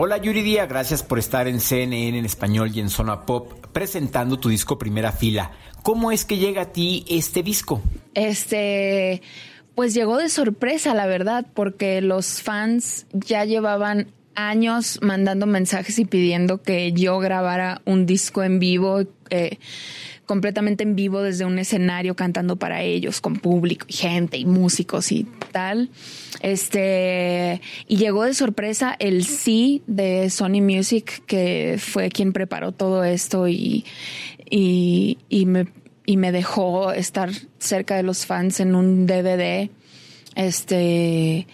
Hola 0.01 0.17
Yuridia, 0.19 0.67
gracias 0.67 1.03
por 1.03 1.19
estar 1.19 1.49
en 1.49 1.61
CNN 1.61 2.21
en 2.21 2.25
español 2.25 2.71
y 2.73 2.79
en 2.79 2.89
Zona 2.89 3.27
Pop 3.27 3.67
presentando 3.73 4.39
tu 4.39 4.49
disco 4.49 4.79
Primera 4.79 5.11
Fila. 5.11 5.51
¿Cómo 5.83 6.13
es 6.13 6.25
que 6.25 6.39
llega 6.39 6.63
a 6.63 6.73
ti 6.73 7.05
este 7.09 7.43
disco? 7.43 7.83
Este, 8.15 9.23
pues 9.75 9.95
llegó 9.95 10.17
de 10.17 10.29
sorpresa, 10.29 10.95
la 10.95 11.07
verdad, 11.07 11.47
porque 11.53 12.01
los 12.01 12.43
fans 12.43 13.07
ya 13.11 13.45
llevaban 13.45 14.07
años 14.37 15.01
mandando 15.03 15.47
mensajes 15.47 15.99
y 15.99 16.05
pidiendo 16.05 16.63
que 16.63 16.93
yo 16.93 17.19
grabara 17.19 17.83
un 17.85 18.07
disco 18.07 18.45
en 18.45 18.61
vivo, 18.61 19.01
eh, 19.31 19.59
completamente 20.29 20.85
en 20.85 20.95
vivo 20.95 21.23
desde 21.23 21.47
un 21.47 21.59
escenario 21.59 22.15
cantando 22.15 22.57
para 22.57 22.83
ellos, 22.83 23.23
con 23.23 23.37
público 23.37 23.87
y 23.89 23.95
gente 23.95 24.37
y 24.37 24.45
músicos 24.45 25.11
y 25.11 25.27
tal. 25.53 25.89
Este, 26.43 27.63
y 27.89 27.97
llegó 27.97 28.25
de 28.25 28.35
sorpresa 28.35 28.95
el 28.99 29.25
sí 29.25 29.83
de 29.87 30.29
Sony 30.29 30.61
Music, 30.61 31.23
que 31.27 31.77
fue 31.81 32.11
quien 32.11 32.35
preparó 32.35 32.73
todo 32.73 33.05
esto 33.05 33.49
y, 33.49 33.87
y, 34.51 35.17
me, 35.47 35.67
y 36.05 36.19
me 36.19 36.31
dejó 36.31 36.93
estar 36.93 37.31
cerca 37.59 37.97
de 37.97 38.03
los 38.03 38.27
fans 38.27 38.61
en 38.61 38.75
un 38.75 39.07
DVD. 39.07 39.71
Este, 40.35 41.47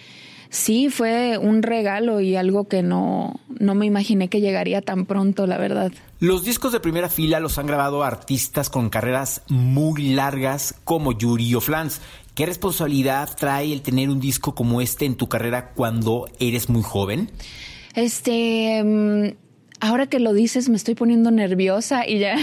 sí, 0.54 0.88
fue 0.88 1.36
un 1.38 1.62
regalo 1.62 2.20
y 2.20 2.36
algo 2.36 2.68
que 2.68 2.82
no, 2.82 3.40
no 3.58 3.74
me 3.74 3.86
imaginé 3.86 4.28
que 4.28 4.40
llegaría 4.40 4.80
tan 4.80 5.04
pronto, 5.04 5.46
la 5.46 5.58
verdad. 5.58 5.92
Los 6.20 6.44
discos 6.44 6.72
de 6.72 6.80
primera 6.80 7.08
fila 7.08 7.40
los 7.40 7.58
han 7.58 7.66
grabado 7.66 8.02
artistas 8.02 8.70
con 8.70 8.88
carreras 8.88 9.42
muy 9.48 10.14
largas 10.14 10.74
como 10.84 11.12
Yuri 11.12 11.54
o 11.54 11.60
Flans. 11.60 12.00
¿Qué 12.34 12.46
responsabilidad 12.46 13.30
trae 13.36 13.72
el 13.72 13.82
tener 13.82 14.08
un 14.08 14.20
disco 14.20 14.54
como 14.54 14.80
este 14.80 15.04
en 15.04 15.16
tu 15.16 15.28
carrera 15.28 15.72
cuando 15.74 16.26
eres 16.38 16.68
muy 16.68 16.82
joven? 16.82 17.30
Este, 17.94 18.82
mm, 18.82 19.43
ahora 19.80 20.06
que 20.06 20.18
lo 20.18 20.32
dices 20.32 20.68
me 20.68 20.76
estoy 20.76 20.94
poniendo 20.94 21.30
nerviosa 21.30 22.06
y 22.06 22.18
ya. 22.18 22.36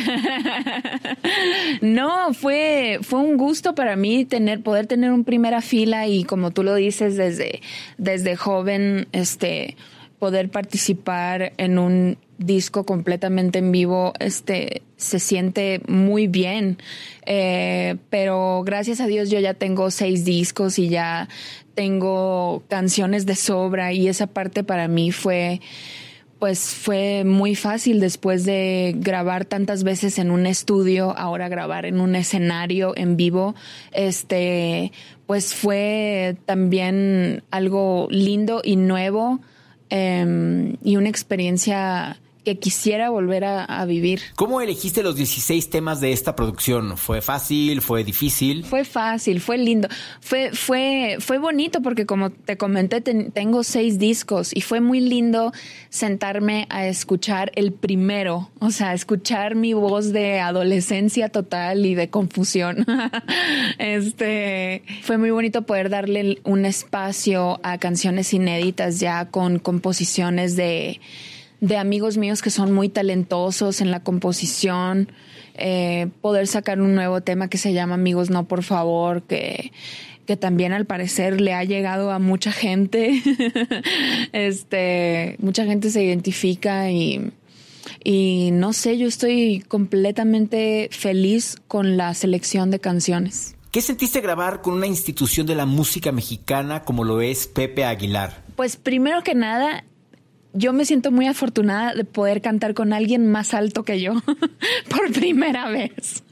no, 1.81 2.33
fue, 2.33 3.00
fue 3.01 3.19
un 3.19 3.38
gusto 3.38 3.75
para 3.75 3.95
mí 3.95 4.25
tener, 4.25 4.61
poder 4.61 4.88
tener 4.88 5.11
un 5.11 5.23
primera 5.23 5.61
fila 5.61 6.07
y 6.07 6.23
como 6.23 6.51
tú 6.51 6.63
lo 6.63 6.75
dices 6.75 7.17
desde, 7.17 7.61
desde 7.97 8.35
joven, 8.35 9.07
este, 9.11 9.75
poder 10.19 10.50
participar 10.50 11.53
en 11.57 11.79
un 11.79 12.17
disco 12.38 12.85
completamente 12.85 13.59
en 13.59 13.71
vivo, 13.71 14.13
este, 14.19 14.81
se 14.97 15.19
siente 15.19 15.81
muy 15.88 16.27
bien. 16.27 16.77
Eh, 17.25 17.95
pero 18.09 18.63
gracias 18.63 19.00
a 19.00 19.07
Dios 19.07 19.29
yo 19.29 19.39
ya 19.39 19.53
tengo 19.53 19.91
seis 19.91 20.25
discos 20.25 20.79
y 20.79 20.89
ya 20.89 21.27
tengo 21.75 22.63
canciones 22.67 23.25
de 23.25 23.35
sobra 23.35 23.93
y 23.93 24.07
esa 24.07 24.27
parte 24.27 24.63
para 24.63 24.88
mí 24.88 25.11
fue, 25.11 25.61
pues 26.41 26.74
fue 26.74 27.24
muy 27.24 27.53
fácil 27.53 28.00
después 28.00 28.45
de 28.45 28.95
grabar 28.98 29.45
tantas 29.45 29.83
veces 29.83 30.17
en 30.17 30.31
un 30.31 30.48
estudio, 30.48 31.15
ahora 31.15 31.50
grabar 31.50 31.86
en 31.86 32.01
un 32.01 32.15
escenario 32.15 32.93
en 32.98 33.15
vivo, 33.15 33.53
este, 33.91 34.91
pues 35.27 35.53
fue 35.53 36.36
también 36.48 37.43
algo 37.51 38.07
lindo 38.10 38.62
y 38.63 38.75
nuevo 38.75 39.39
eh, 39.91 40.75
y 40.83 40.95
una 40.95 41.10
experiencia 41.10 42.19
que 42.43 42.57
quisiera 42.57 43.10
volver 43.10 43.43
a, 43.43 43.63
a, 43.63 43.86
vivir. 43.86 44.21
¿Cómo 44.36 44.62
elegiste 44.62 45.03
los 45.03 45.15
16 45.15 45.69
temas 45.69 46.01
de 46.01 46.12
esta 46.12 46.36
producción? 46.36 46.98
¿Fue 46.98 47.21
fácil? 47.21 47.81
¿Fue 47.81 48.03
difícil? 48.03 48.63
Fue 48.65 48.83
fácil, 48.83 49.41
fue 49.41 49.57
lindo. 49.57 49.88
Fue, 50.19 50.51
fue, 50.53 51.17
fue 51.19 51.38
bonito 51.38 51.81
porque 51.81 52.05
como 52.05 52.31
te 52.31 52.57
comenté, 52.57 53.01
ten, 53.01 53.31
tengo 53.31 53.63
seis 53.63 54.00
discos 54.00 54.55
y 54.55 54.62
fue 54.62 54.81
muy 54.81 55.01
lindo 55.01 55.51
sentarme 55.89 56.67
a 56.69 56.88
escuchar 56.88 57.51
el 57.55 57.71
primero, 57.74 58.50
o 58.60 58.71
sea, 58.71 58.93
escuchar 58.93 59.55
mi 59.55 59.74
voz 59.74 60.12
de 60.12 60.39
adolescencia 60.39 61.29
total 61.29 61.86
y 61.86 61.95
de 61.95 62.10
confusión. 62.10 62.86
este, 63.77 64.83
fue 65.03 65.17
muy 65.17 65.31
bonito 65.31 65.63
poder 65.63 65.89
darle 65.89 66.39
un 66.43 66.65
espacio 66.65 67.60
a 67.63 67.77
canciones 67.77 68.33
inéditas 68.33 69.00
ya 69.00 69.25
con 69.25 69.60
composiciones 69.60 70.55
de 70.55 71.00
de 71.62 71.77
amigos 71.77 72.18
míos 72.18 72.41
que 72.41 72.50
son 72.50 72.74
muy 72.74 72.89
talentosos 72.89 73.80
en 73.82 73.91
la 73.91 74.01
composición, 74.01 75.12
eh, 75.53 76.08
poder 76.20 76.48
sacar 76.48 76.82
un 76.82 76.96
nuevo 76.96 77.22
tema 77.22 77.48
que 77.48 77.58
se 77.58 77.72
llama 77.72 77.94
Amigos 77.94 78.30
No 78.30 78.48
por 78.48 78.63
favor, 78.63 79.22
que, 79.22 79.72
que 80.25 80.36
también 80.36 80.74
al 80.74 80.86
parecer 80.86 81.39
le 81.39 81.53
ha 81.53 81.63
llegado 81.63 82.12
a 82.12 82.20
mucha 82.20 82.51
gente. 82.51 83.22
este, 84.34 85.36
mucha 85.39 85.65
gente 85.65 85.91
se 85.91 86.03
identifica 86.03 86.89
y, 86.89 87.32
y 88.03 88.50
no 88.53 88.74
sé, 88.74 88.98
yo 88.98 89.08
estoy 89.08 89.63
completamente 89.68 90.89
feliz 90.91 91.58
con 91.68 91.96
la 91.96 92.13
selección 92.15 92.72
de 92.72 92.80
canciones. 92.80 93.56
¿Qué 93.72 93.82
sentiste 93.82 94.20
grabar 94.20 94.62
con 94.62 94.74
una 94.74 94.88
institución 94.88 95.46
de 95.46 95.56
la 95.56 95.65
música 95.65 96.12
mexicana 96.12 96.84
como 96.84 97.03
lo 97.03 97.22
es 97.22 97.48
Pepe 97.48 97.86
Aguilar? 97.86 98.44
Pues 98.58 98.75
primero 98.75 99.24
que 99.24 99.34
nada, 99.34 99.86
yo 100.53 100.74
me 100.74 100.86
siento 100.86 101.12
muy 101.12 101.27
afortunada 101.27 101.93
de 101.93 102.03
poder 102.03 102.41
cantar 102.41 102.74
con 102.74 102.93
alguien 102.93 103.27
más 103.27 103.53
alto 103.53 103.84
que 103.84 104.01
yo 104.01 104.22
por 104.89 105.12
primera 105.12 105.70
vez. 105.70 106.24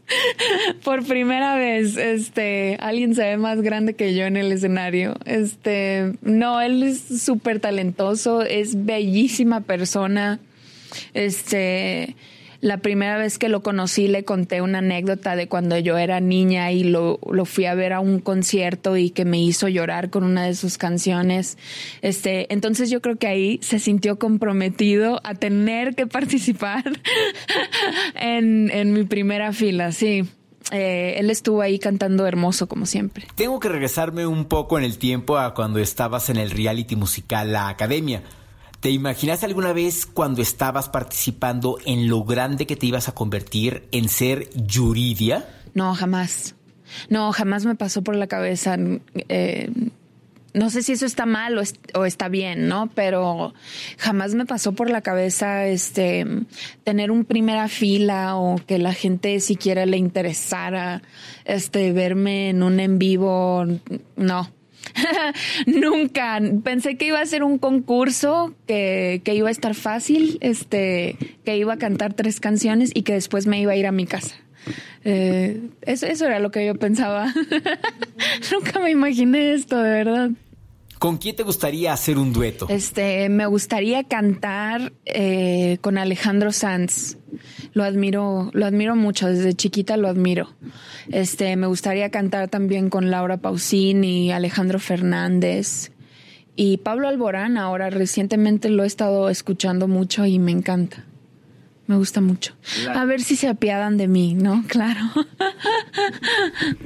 Por 0.84 1.06
primera 1.06 1.56
vez, 1.56 1.96
este, 1.96 2.78
alguien 2.80 3.14
se 3.14 3.22
ve 3.22 3.38
más 3.38 3.62
grande 3.62 3.94
que 3.94 4.16
yo 4.16 4.26
en 4.26 4.38
el 4.38 4.52
escenario. 4.52 5.16
Este, 5.26 6.14
no, 6.24 6.62
él 6.62 6.82
es 6.82 7.22
súper 7.22 7.60
talentoso, 7.60 8.42
es 8.42 8.86
bellísima 8.86 9.62
persona. 9.62 10.40
Este, 11.14 12.16
la 12.62 12.78
primera 12.78 13.18
vez 13.18 13.38
que 13.38 13.50
lo 13.50 13.62
conocí 13.64 14.08
le 14.08 14.26
conté 14.26 14.62
una 14.62 14.80
anécdota 14.80 15.36
de 15.36 15.48
cuando 15.48 15.78
yo 15.78 15.98
era 15.98 16.20
niña 16.20 16.72
y 16.72 16.84
lo, 16.84 17.20
lo, 17.30 17.46
fui 17.46 17.66
a 17.66 17.74
ver 17.74 17.94
a 17.94 18.00
un 18.00 18.20
concierto 18.20 18.98
y 18.98 19.12
que 19.12 19.26
me 19.26 19.42
hizo 19.42 19.68
llorar 19.68 20.10
con 20.10 20.24
una 20.24 20.46
de 20.46 20.56
sus 20.56 20.78
canciones. 20.78 21.58
Este, 22.02 22.52
entonces 22.54 22.90
yo 22.90 23.02
creo 23.02 23.16
que 23.16 23.28
ahí 23.28 23.60
se 23.62 23.80
sintió 23.80 24.20
comprometido 24.20 25.22
a 25.24 25.36
tener 25.36 25.96
que 25.96 26.08
participar 26.08 26.84
en, 28.16 28.70
en 28.72 28.94
mi 28.94 29.04
primera 29.04 29.54
fila, 29.54 29.92
sí. 29.92 30.28
Eh, 30.72 31.16
él 31.18 31.30
estuvo 31.30 31.62
ahí 31.62 31.80
cantando 31.80 32.28
hermoso 32.28 32.68
como 32.68 32.86
siempre. 32.86 33.26
Tengo 33.36 33.60
que 33.60 33.70
regresarme 33.70 34.28
un 34.28 34.46
poco 34.46 34.78
en 34.78 34.84
el 34.84 34.98
tiempo 34.98 35.38
a 35.38 35.54
cuando 35.54 35.80
estabas 35.80 36.30
en 36.30 36.38
el 36.38 36.52
reality 36.52 36.96
musical 36.96 37.52
La 37.52 37.70
Academia. 37.70 38.22
¿Te 38.80 38.92
imaginaste 38.92 39.46
alguna 39.46 39.74
vez 39.74 40.06
cuando 40.06 40.42
estabas 40.42 40.88
participando 40.88 41.78
en 41.86 42.08
lo 42.08 42.24
grande 42.24 42.66
que 42.66 42.78
te 42.78 42.86
ibas 42.86 43.10
a 43.10 43.14
convertir 43.14 43.88
en 43.92 44.08
ser 44.08 44.50
Yuridia? 44.56 45.50
No, 45.74 45.94
jamás. 45.96 46.56
No, 47.10 47.32
jamás 47.34 47.66
me 47.66 47.76
pasó 47.76 48.02
por 48.04 48.16
la 48.16 48.28
cabeza. 48.28 48.78
Eh, 49.28 49.70
no 50.54 50.70
sé 50.70 50.82
si 50.82 50.94
eso 50.94 51.06
está 51.06 51.26
mal 51.26 51.58
o, 51.58 51.64
o, 51.94 52.06
está 52.06 52.30
bien, 52.30 52.70
¿no? 52.70 52.90
Pero 52.96 53.54
jamás 53.98 54.34
me 54.34 54.46
pasó 54.46 54.72
por 54.72 54.90
la 54.90 55.02
cabeza 55.02 55.68
este 55.68 56.26
tener 56.86 57.12
un 57.12 57.26
primera 57.26 57.68
fila 57.68 58.38
o 58.38 58.62
que 58.66 58.80
la 58.80 58.94
gente 58.94 59.42
siquiera 59.42 59.86
le 59.86 59.98
interesara 59.98 61.02
este 61.44 61.92
verme 61.92 62.50
en 62.50 62.64
un 62.64 62.80
en 62.80 62.98
vivo. 62.98 63.66
No. 64.16 64.59
Nunca. 65.66 66.40
Pensé 66.64 66.98
que 66.98 67.06
iba 67.06 67.20
a 67.20 67.26
ser 67.26 67.44
un 67.44 67.58
concurso, 67.58 68.54
que, 68.68 69.22
que, 69.24 69.36
iba 69.36 69.50
a 69.50 69.52
estar 69.52 69.76
fácil, 69.76 70.38
este, 70.42 71.18
que 71.46 71.58
iba 71.58 71.74
a 71.74 71.78
cantar 71.78 72.14
tres 72.14 72.40
canciones 72.40 72.92
y 72.94 73.04
que 73.04 73.14
después 73.14 73.48
me 73.48 73.60
iba 73.62 73.74
a 73.74 73.76
ir 73.76 73.88
a 73.88 73.92
mi 73.92 74.06
casa. 74.06 74.36
Eh, 75.04 75.62
eso, 75.82 76.06
eso 76.06 76.26
era 76.26 76.40
lo 76.40 76.52
que 76.52 76.66
yo 76.66 76.76
pensaba. 76.76 77.34
Nunca 78.52 78.80
me 78.80 78.92
imaginé 78.92 79.54
esto, 79.54 79.78
de 79.78 79.90
verdad. 79.90 80.30
¿Con 81.00 81.18
quién 81.18 81.36
te 81.36 81.44
gustaría 81.44 81.94
hacer 81.94 82.18
un 82.18 82.34
dueto? 82.34 82.68
Este, 82.70 83.30
me 83.30 83.46
gustaría 83.46 84.04
cantar 84.04 84.92
eh, 85.06 85.78
con 85.80 85.98
Alejandro 85.98 86.52
Sanz. 86.52 87.16
Lo 87.74 87.84
admiro, 87.84 88.50
lo 88.54 88.66
admiro 88.66 88.96
mucho, 88.96 89.28
desde 89.28 89.54
chiquita 89.54 89.98
lo 89.98 90.08
admiro. 90.08 90.50
Este, 91.10 91.56
me 91.56 91.68
gustaría 91.68 92.10
cantar 92.10 92.50
también 92.50 92.90
con 92.90 93.12
Laura 93.12 93.38
Pausini, 93.38 94.32
Alejandro 94.32 94.80
Fernández 94.80 95.92
y 96.56 96.78
Pablo 96.78 97.08
Alborán. 97.08 97.58
Ahora 97.58 97.90
recientemente 97.90 98.70
lo 98.70 98.84
he 98.84 98.88
estado 98.88 99.30
escuchando 99.30 99.88
mucho 99.88 100.26
y 100.26 100.40
me 100.40 100.52
encanta. 100.52 101.06
Me 101.88 101.96
gusta 101.96 102.22
mucho. 102.22 102.54
A 102.94 103.06
ver 103.06 103.22
si 103.22 103.36
se 103.36 103.48
apiadan 103.48 103.98
de 103.98 104.08
mí, 104.08 104.36
¿no? 104.36 104.64
Claro. 104.68 105.02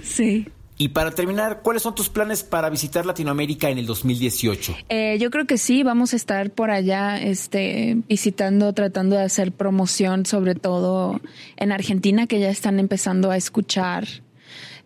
sí. 0.02 0.48
Y 0.84 0.90
para 0.90 1.12
terminar, 1.12 1.62
¿cuáles 1.62 1.82
son 1.82 1.96
tus 1.96 2.10
planes 2.10 2.44
para 2.44 2.70
visitar 2.70 3.06
Latinoamérica 3.06 3.70
en 3.70 3.78
el 3.78 3.86
2018? 3.86 4.76
Eh, 4.90 5.18
yo 5.18 5.32
creo 5.32 5.48
que 5.48 5.58
sí, 5.58 5.82
vamos 5.82 6.12
a 6.12 6.18
estar 6.18 6.52
por 6.52 6.72
allá 6.72 7.22
este, 7.22 7.96
visitando, 8.10 8.74
tratando 8.74 9.16
de 9.16 9.22
hacer 9.22 9.54
promoción, 9.54 10.26
sobre 10.26 10.56
todo 10.56 11.22
en 11.56 11.72
Argentina, 11.72 12.28
que 12.28 12.42
ya 12.42 12.50
están 12.50 12.82
empezando 12.82 13.32
a 13.32 13.38
escuchar 13.38 14.06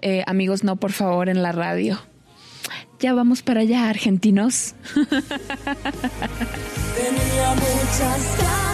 eh, 0.04 0.22
Amigos 0.27 0.63
No, 0.63 0.75
por 0.75 0.92
favor, 0.92 1.30
en 1.30 1.42
la 1.42 1.51
radio. 1.51 2.00
Ya 3.00 3.16
vamos 3.16 3.42
para 3.42 3.62
allá, 3.62 3.89
argentinos. 3.89 4.75
Tenía 4.94 5.16
muchas 7.56 8.67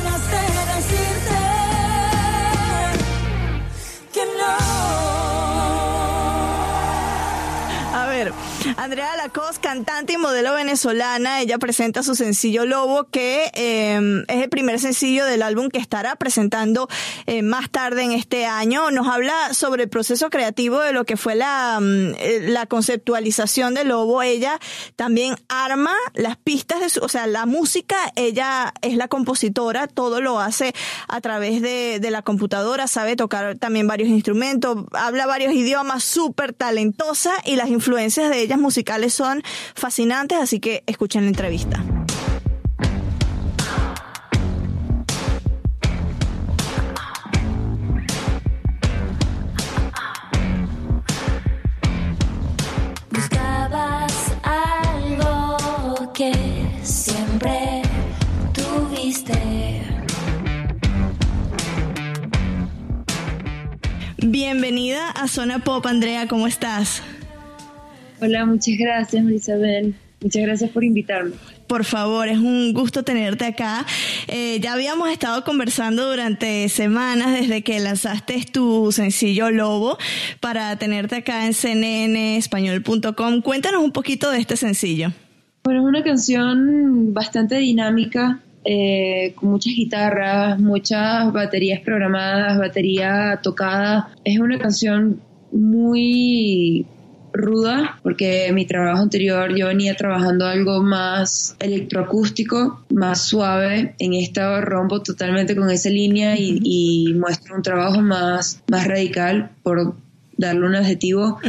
Andrea 8.77 9.15
Lacoste, 9.17 9.59
cantante 9.61 10.13
y 10.13 10.17
modelo 10.17 10.53
venezolana, 10.53 11.41
ella 11.41 11.57
presenta 11.57 12.01
su 12.01 12.15
sencillo 12.15 12.65
Lobo, 12.65 13.05
que 13.09 13.51
eh, 13.53 14.23
es 14.27 14.41
el 14.41 14.49
primer 14.49 14.79
sencillo 14.79 15.25
del 15.25 15.41
álbum 15.41 15.69
que 15.69 15.79
estará 15.79 16.15
presentando 16.15 16.87
eh, 17.25 17.41
más 17.41 17.69
tarde 17.69 18.03
en 18.03 18.11
este 18.13 18.45
año. 18.45 18.89
Nos 18.91 19.07
habla 19.07 19.53
sobre 19.53 19.83
el 19.83 19.89
proceso 19.89 20.29
creativo 20.29 20.79
de 20.79 20.93
lo 20.93 21.03
que 21.03 21.17
fue 21.17 21.35
la, 21.35 21.79
la 21.81 22.65
conceptualización 22.65 23.73
de 23.73 23.83
Lobo. 23.83 24.21
Ella 24.21 24.59
también 24.95 25.35
arma 25.49 25.93
las 26.13 26.37
pistas 26.37 26.79
de 26.79 26.89
su, 26.89 27.01
o 27.01 27.09
sea, 27.09 27.27
la 27.27 27.45
música, 27.45 27.97
ella 28.15 28.73
es 28.81 28.95
la 28.95 29.07
compositora, 29.07 29.87
todo 29.87 30.21
lo 30.21 30.39
hace 30.39 30.73
a 31.07 31.19
través 31.21 31.61
de, 31.61 31.99
la 32.13 32.21
computadora, 32.21 32.85
sabe 32.87 33.15
tocar 33.15 33.57
también 33.57 33.87
varios 33.87 34.09
instrumentos, 34.09 34.85
habla 34.91 35.25
varios 35.25 35.53
idiomas, 35.53 36.03
súper 36.03 36.53
talentosa 36.53 37.33
y 37.43 37.55
las 37.55 37.69
influencias 37.69 38.29
de 38.29 38.52
musicales 38.57 39.13
son 39.13 39.43
fascinantes, 39.75 40.37
así 40.39 40.59
que 40.59 40.83
escuchen 40.87 41.23
la 41.23 41.29
entrevista. 41.29 41.83
Buscabas 53.09 54.13
algo 54.43 56.11
que 56.13 56.33
siempre 56.83 57.81
tuviste. 58.53 59.83
Bienvenida 64.17 65.09
a 65.11 65.27
Zona 65.27 65.59
Pop, 65.59 65.85
Andrea, 65.85 66.27
¿cómo 66.27 66.47
estás? 66.47 67.01
Hola, 68.23 68.45
muchas 68.45 68.77
gracias, 68.77 69.25
Isabel. 69.29 69.95
Muchas 70.21 70.43
gracias 70.43 70.69
por 70.69 70.85
invitarme. 70.85 71.31
Por 71.67 71.83
favor, 71.83 72.29
es 72.29 72.37
un 72.37 72.71
gusto 72.71 73.03
tenerte 73.03 73.43
acá. 73.43 73.85
Eh, 74.27 74.61
ya 74.61 74.71
habíamos 74.71 75.09
estado 75.09 75.43
conversando 75.43 76.09
durante 76.09 76.69
semanas 76.69 77.33
desde 77.37 77.63
que 77.63 77.81
lanzaste 77.81 78.45
tu 78.49 78.93
sencillo 78.93 79.51
Lobo 79.51 79.97
para 80.39 80.73
tenerte 80.77 81.17
acá 81.17 81.45
en 81.45 81.53
cnnespañol.com. 81.53 83.41
Cuéntanos 83.41 83.83
un 83.83 83.91
poquito 83.91 84.31
de 84.31 84.39
este 84.39 84.55
sencillo. 84.55 85.11
Bueno, 85.65 85.81
es 85.81 85.87
una 85.87 86.03
canción 86.03 87.13
bastante 87.13 87.57
dinámica, 87.57 88.39
eh, 88.63 89.33
con 89.35 89.49
muchas 89.49 89.73
guitarras, 89.73 90.61
muchas 90.61 91.33
baterías 91.33 91.81
programadas, 91.81 92.57
batería 92.57 93.41
tocada. 93.43 94.13
Es 94.23 94.39
una 94.39 94.57
canción 94.59 95.19
muy 95.51 96.85
ruda 97.33 97.99
porque 98.03 98.51
mi 98.53 98.65
trabajo 98.65 99.01
anterior 99.01 99.53
yo 99.55 99.67
venía 99.67 99.95
trabajando 99.95 100.45
algo 100.45 100.81
más 100.81 101.55
electroacústico, 101.59 102.85
más 102.89 103.25
suave. 103.25 103.95
En 103.99 104.13
esta 104.13 104.61
rompo 104.61 105.01
totalmente 105.01 105.55
con 105.55 105.69
esa 105.69 105.89
línea 105.89 106.37
y, 106.37 106.59
y 106.63 107.13
muestro 107.15 107.55
un 107.55 107.63
trabajo 107.63 108.01
más, 108.01 108.61
más 108.69 108.87
radical 108.87 109.51
por 109.63 109.95
darle 110.37 110.65
un 110.65 110.75
adjetivo. 110.75 111.39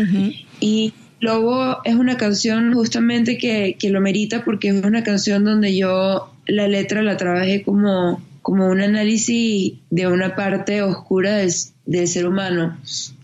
Y 0.60 0.94
Lobo 1.20 1.78
es 1.84 1.94
una 1.94 2.16
canción 2.16 2.74
justamente 2.74 3.38
que, 3.38 3.76
que 3.78 3.90
lo 3.90 4.00
merita 4.00 4.44
porque 4.44 4.68
es 4.68 4.84
una 4.84 5.02
canción 5.02 5.44
donde 5.44 5.76
yo 5.76 6.30
la 6.46 6.68
letra 6.68 7.02
la 7.02 7.16
trabajé 7.16 7.62
como, 7.62 8.22
como 8.42 8.68
un 8.68 8.80
análisis 8.80 9.74
de 9.90 10.06
una 10.06 10.34
parte 10.34 10.82
oscura 10.82 11.36
del, 11.36 11.50
del 11.86 12.08
ser 12.08 12.26
humano. 12.26 12.78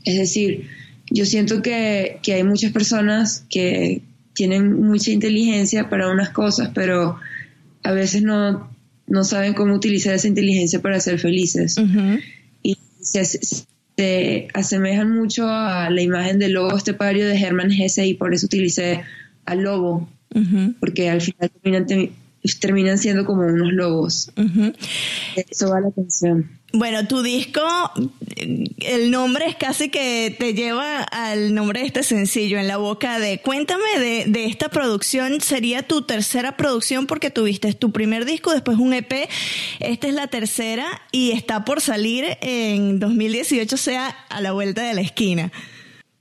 Es 0.05 0.17
decir, 0.17 0.69
yo 1.11 1.27
siento 1.27 1.61
que, 1.63 2.19
que, 2.23 2.35
hay 2.35 2.45
muchas 2.45 2.73
personas 2.73 3.45
que 3.51 4.03
tienen 4.33 4.81
mucha 4.81 5.11
inteligencia 5.11 5.91
para 5.91 6.11
unas 6.11 6.31
cosas, 6.31 6.71
pero 6.75 7.19
a 7.83 7.93
veces 7.93 8.23
no, 8.23 8.71
no 9.07 9.25
saben 9.25 9.55
cómo 9.55 9.75
utilizar 9.75 10.15
esa 10.15 10.29
inteligencia 10.29 10.81
para 10.81 11.01
ser 11.01 11.19
felices. 11.19 11.77
Uh 11.77 11.83
-huh. 11.83 12.23
Y 12.63 12.79
se, 13.01 13.25
se, 13.25 14.49
asemejan 14.55 15.11
mucho 15.15 15.47
a 15.47 15.91
la 15.91 16.01
imagen 16.01 16.39
del 16.39 16.53
lobo 16.53 16.75
estepario 16.77 17.27
de 17.27 17.39
Hermann 17.39 17.71
Hesse 17.71 18.07
y 18.07 18.15
por 18.15 18.33
eso 18.33 18.47
utilicé 18.47 19.03
al 19.45 19.63
lobo, 19.63 20.09
uh 20.35 20.39
-huh. 20.39 20.75
porque 20.81 21.11
al 21.11 21.21
final 21.21 21.51
terminan, 21.51 22.11
terminan 22.61 22.99
siendo 22.99 23.25
como 23.25 23.43
unos 23.43 23.73
lobos. 23.73 24.33
Uh 24.37 24.43
-huh. 24.43 24.77
Eso 25.37 25.71
va 25.71 25.81
la 25.81 25.91
canción. 25.93 26.61
Bueno, 26.73 27.07
tu 27.09 27.23
disco, 27.23 27.61
el 28.79 29.11
nombre 29.11 29.47
es 29.47 29.57
casi 29.57 29.89
que 29.89 30.35
te 30.39 30.55
lleva 30.55 31.03
al 31.03 31.53
nombre 31.53 31.81
de 31.81 31.87
este 31.87 32.05
sencillo, 32.05 32.59
en 32.59 32.69
la 32.69 32.77
boca 32.77 33.19
de... 33.19 33.41
Cuéntame 33.41 33.99
de, 33.99 34.27
de, 34.29 34.45
esta 34.45 34.69
producción, 34.69 35.41
sería 35.41 35.83
tu 35.83 36.03
tercera 36.03 36.57
producción 36.57 37.09
porque 37.09 37.31
tuviste 37.31 37.73
tu 37.75 37.91
primer 37.91 38.25
disco, 38.25 38.53
después 38.53 38.79
un 38.79 38.95
EP, 38.95 39.29
esta 39.81 40.07
es 40.07 40.15
la 40.15 40.29
tercera 40.29 40.87
y 41.11 41.33
está 41.33 41.65
por 41.65 41.81
salir 41.81 42.25
en 42.41 43.01
2018, 43.01 43.75
o 43.75 43.79
sea, 43.79 44.07
a 44.29 44.41
la 44.41 44.53
vuelta 44.53 44.83
de 44.83 44.95
la 44.95 45.01
esquina. 45.01 45.51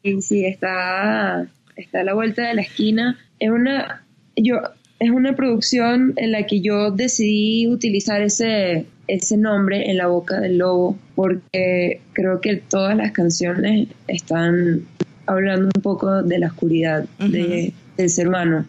Sí, 0.03 0.19
sí, 0.23 0.45
está, 0.45 1.47
está 1.75 2.01
a 2.01 2.03
la 2.03 2.15
vuelta 2.15 2.41
de 2.41 2.55
la 2.55 2.61
esquina. 2.61 3.19
Es 3.39 3.51
una, 3.51 4.03
yo, 4.35 4.57
es 4.99 5.09
una 5.09 5.35
producción 5.35 6.13
en 6.17 6.31
la 6.31 6.45
que 6.45 6.61
yo 6.61 6.91
decidí 6.91 7.67
utilizar 7.67 8.21
ese 8.21 8.85
ese 9.09 9.37
nombre 9.37 9.89
en 9.89 9.97
la 9.97 10.07
boca 10.07 10.39
del 10.39 10.59
lobo 10.59 10.97
porque 11.15 12.01
creo 12.13 12.41
que 12.41 12.57
todas 12.57 12.95
las 12.95 13.11
canciones 13.11 13.87
están 14.07 14.83
hablando 15.25 15.69
un 15.75 15.81
poco 15.81 16.21
de 16.23 16.39
la 16.39 16.47
oscuridad 16.47 17.05
de, 17.19 17.73
del 17.97 18.09
ser 18.09 18.27
humano. 18.27 18.65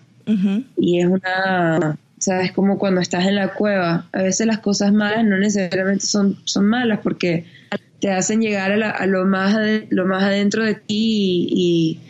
Y 0.77 1.01
es 1.01 1.07
una, 1.07 1.99
sabes, 2.19 2.53
como 2.53 2.79
cuando 2.79 3.01
estás 3.01 3.27
en 3.27 3.35
la 3.35 3.53
cueva, 3.53 4.07
a 4.13 4.23
veces 4.23 4.47
las 4.47 4.61
cosas 4.61 4.93
malas 4.93 5.25
no 5.25 5.37
necesariamente 5.39 6.07
son, 6.07 6.39
son 6.45 6.67
malas 6.67 7.01
porque 7.03 7.47
te 8.01 8.13
hacen 8.13 8.41
llegar 8.41 8.71
a, 8.71 9.07
lo, 9.07 9.27
más 9.27 9.57
lo 9.89 10.07
más 10.07 10.23
adentro 10.23 10.65
de 10.65 10.75
ti 10.75 11.49
y, 11.51 12.01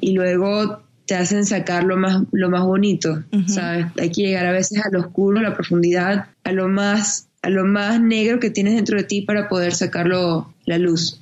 y, 0.00 0.12
luego 0.14 0.80
te 1.06 1.14
hacen 1.14 1.46
sacar 1.46 1.84
lo 1.84 1.96
más, 1.96 2.22
lo 2.32 2.50
más 2.50 2.64
bonito, 2.64 3.22
¿sabes? 3.46 3.86
Hay 3.98 4.10
que 4.10 4.22
llegar 4.22 4.46
a 4.46 4.52
veces 4.52 4.84
a 4.84 4.90
lo 4.90 5.00
oscuro, 5.00 5.38
a 5.38 5.42
la 5.42 5.54
profundidad, 5.54 6.26
a 6.44 6.52
lo 6.52 6.68
más 6.68 7.28
a 7.46 7.50
lo 7.50 7.64
más 7.64 8.00
negro 8.00 8.40
que 8.40 8.50
tienes 8.50 8.74
dentro 8.74 8.98
de 8.98 9.04
ti 9.04 9.22
para 9.22 9.48
poder 9.48 9.72
sacarlo 9.72 10.52
la 10.64 10.78
luz. 10.78 11.16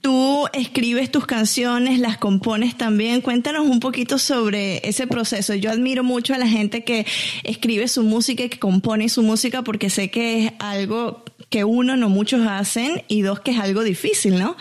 Tú 0.00 0.46
escribes 0.52 1.10
tus 1.10 1.26
canciones, 1.26 1.98
las 1.98 2.18
compones 2.18 2.76
también. 2.76 3.20
Cuéntanos 3.20 3.66
un 3.66 3.80
poquito 3.80 4.18
sobre 4.18 4.88
ese 4.88 5.08
proceso. 5.08 5.54
Yo 5.54 5.72
admiro 5.72 6.04
mucho 6.04 6.34
a 6.34 6.38
la 6.38 6.46
gente 6.46 6.84
que 6.84 7.04
escribe 7.42 7.88
su 7.88 8.04
música 8.04 8.44
y 8.44 8.48
que 8.48 8.60
compone 8.60 9.08
su 9.08 9.24
música 9.24 9.62
porque 9.62 9.90
sé 9.90 10.08
que 10.08 10.46
es 10.46 10.52
algo 10.60 11.24
que 11.50 11.64
uno, 11.64 11.96
no 11.96 12.08
muchos 12.08 12.46
hacen 12.46 13.02
y 13.08 13.22
dos, 13.22 13.40
que 13.40 13.50
es 13.50 13.58
algo 13.58 13.82
difícil, 13.82 14.38
¿no? 14.38 14.56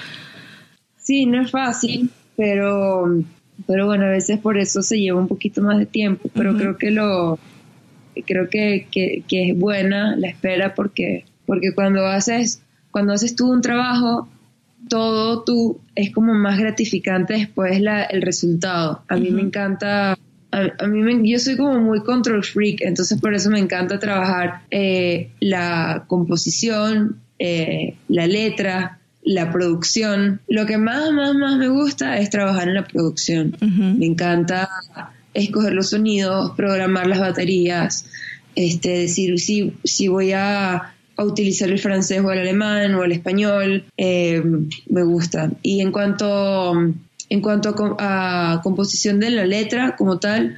Sí, 0.97 1.27
no 1.27 1.43
es 1.43 1.51
fácil, 1.51 2.09
pero, 2.35 3.23
pero 3.67 3.85
bueno, 3.85 4.05
a 4.05 4.09
veces 4.09 4.39
por 4.39 4.57
eso 4.57 4.81
se 4.81 4.97
lleva 4.97 5.19
un 5.19 5.27
poquito 5.27 5.61
más 5.61 5.77
de 5.77 5.85
tiempo, 5.85 6.29
pero 6.33 6.55
creo 6.55 6.77
que 6.77 6.89
lo, 6.89 7.37
creo 8.25 8.49
que, 8.49 8.87
es 9.29 9.59
buena 9.59 10.15
la 10.15 10.29
espera 10.29 10.73
porque, 10.73 11.25
porque 11.45 11.73
cuando 11.73 12.05
haces, 12.07 12.61
cuando 12.91 13.13
haces 13.13 13.35
tú 13.35 13.51
un 13.51 13.61
trabajo, 13.61 14.27
todo 14.89 15.43
tú 15.43 15.81
es 15.95 16.13
como 16.13 16.33
más 16.33 16.57
gratificante 16.57 17.33
después 17.33 17.81
la, 17.81 18.03
el 18.03 18.21
resultado. 18.21 19.03
A 19.09 19.17
mí 19.17 19.31
me 19.31 19.41
encanta, 19.41 20.17
a, 20.51 20.87
mí 20.87 21.29
yo 21.29 21.39
soy 21.39 21.57
como 21.57 21.79
muy 21.79 22.01
control 22.03 22.43
freak, 22.43 22.81
entonces 22.81 23.19
por 23.19 23.33
eso 23.33 23.49
me 23.49 23.59
encanta 23.59 23.99
trabajar 23.99 24.61
eh, 24.71 25.31
la 25.39 26.05
composición, 26.07 27.19
eh, 27.39 27.95
la 28.07 28.27
letra, 28.27 28.96
la 29.27 29.51
producción. 29.51 30.39
Lo 30.47 30.65
que 30.65 30.77
más, 30.77 31.11
más, 31.11 31.35
más 31.35 31.57
me 31.57 31.67
gusta 31.67 32.17
es 32.17 32.29
trabajar 32.29 32.69
en 32.69 32.75
la 32.75 32.85
producción. 32.85 33.57
Me 33.59 34.05
encanta 34.05 34.69
escoger 35.33 35.73
los 35.73 35.89
sonidos, 35.89 36.53
programar 36.55 37.07
las 37.07 37.19
baterías, 37.19 38.05
este, 38.55 38.89
decir 38.99 39.37
si, 39.39 39.73
si 39.83 40.07
voy 40.07 40.31
a, 40.31 40.93
utilizar 41.19 41.67
el 41.69 41.79
francés 41.79 42.21
o 42.23 42.31
el 42.31 42.37
alemán 42.37 42.93
o 42.93 43.03
el 43.03 43.11
español, 43.11 43.85
eh, 43.97 44.41
me 44.87 45.03
gusta. 45.03 45.51
Y 45.63 45.81
en 45.81 45.91
cuanto, 45.91 46.73
en 47.29 47.41
cuanto 47.41 47.75
a, 47.99 48.61
composición 48.63 49.19
de 49.19 49.31
la 49.31 49.45
letra 49.45 49.95
como 49.95 50.19
tal, 50.19 50.55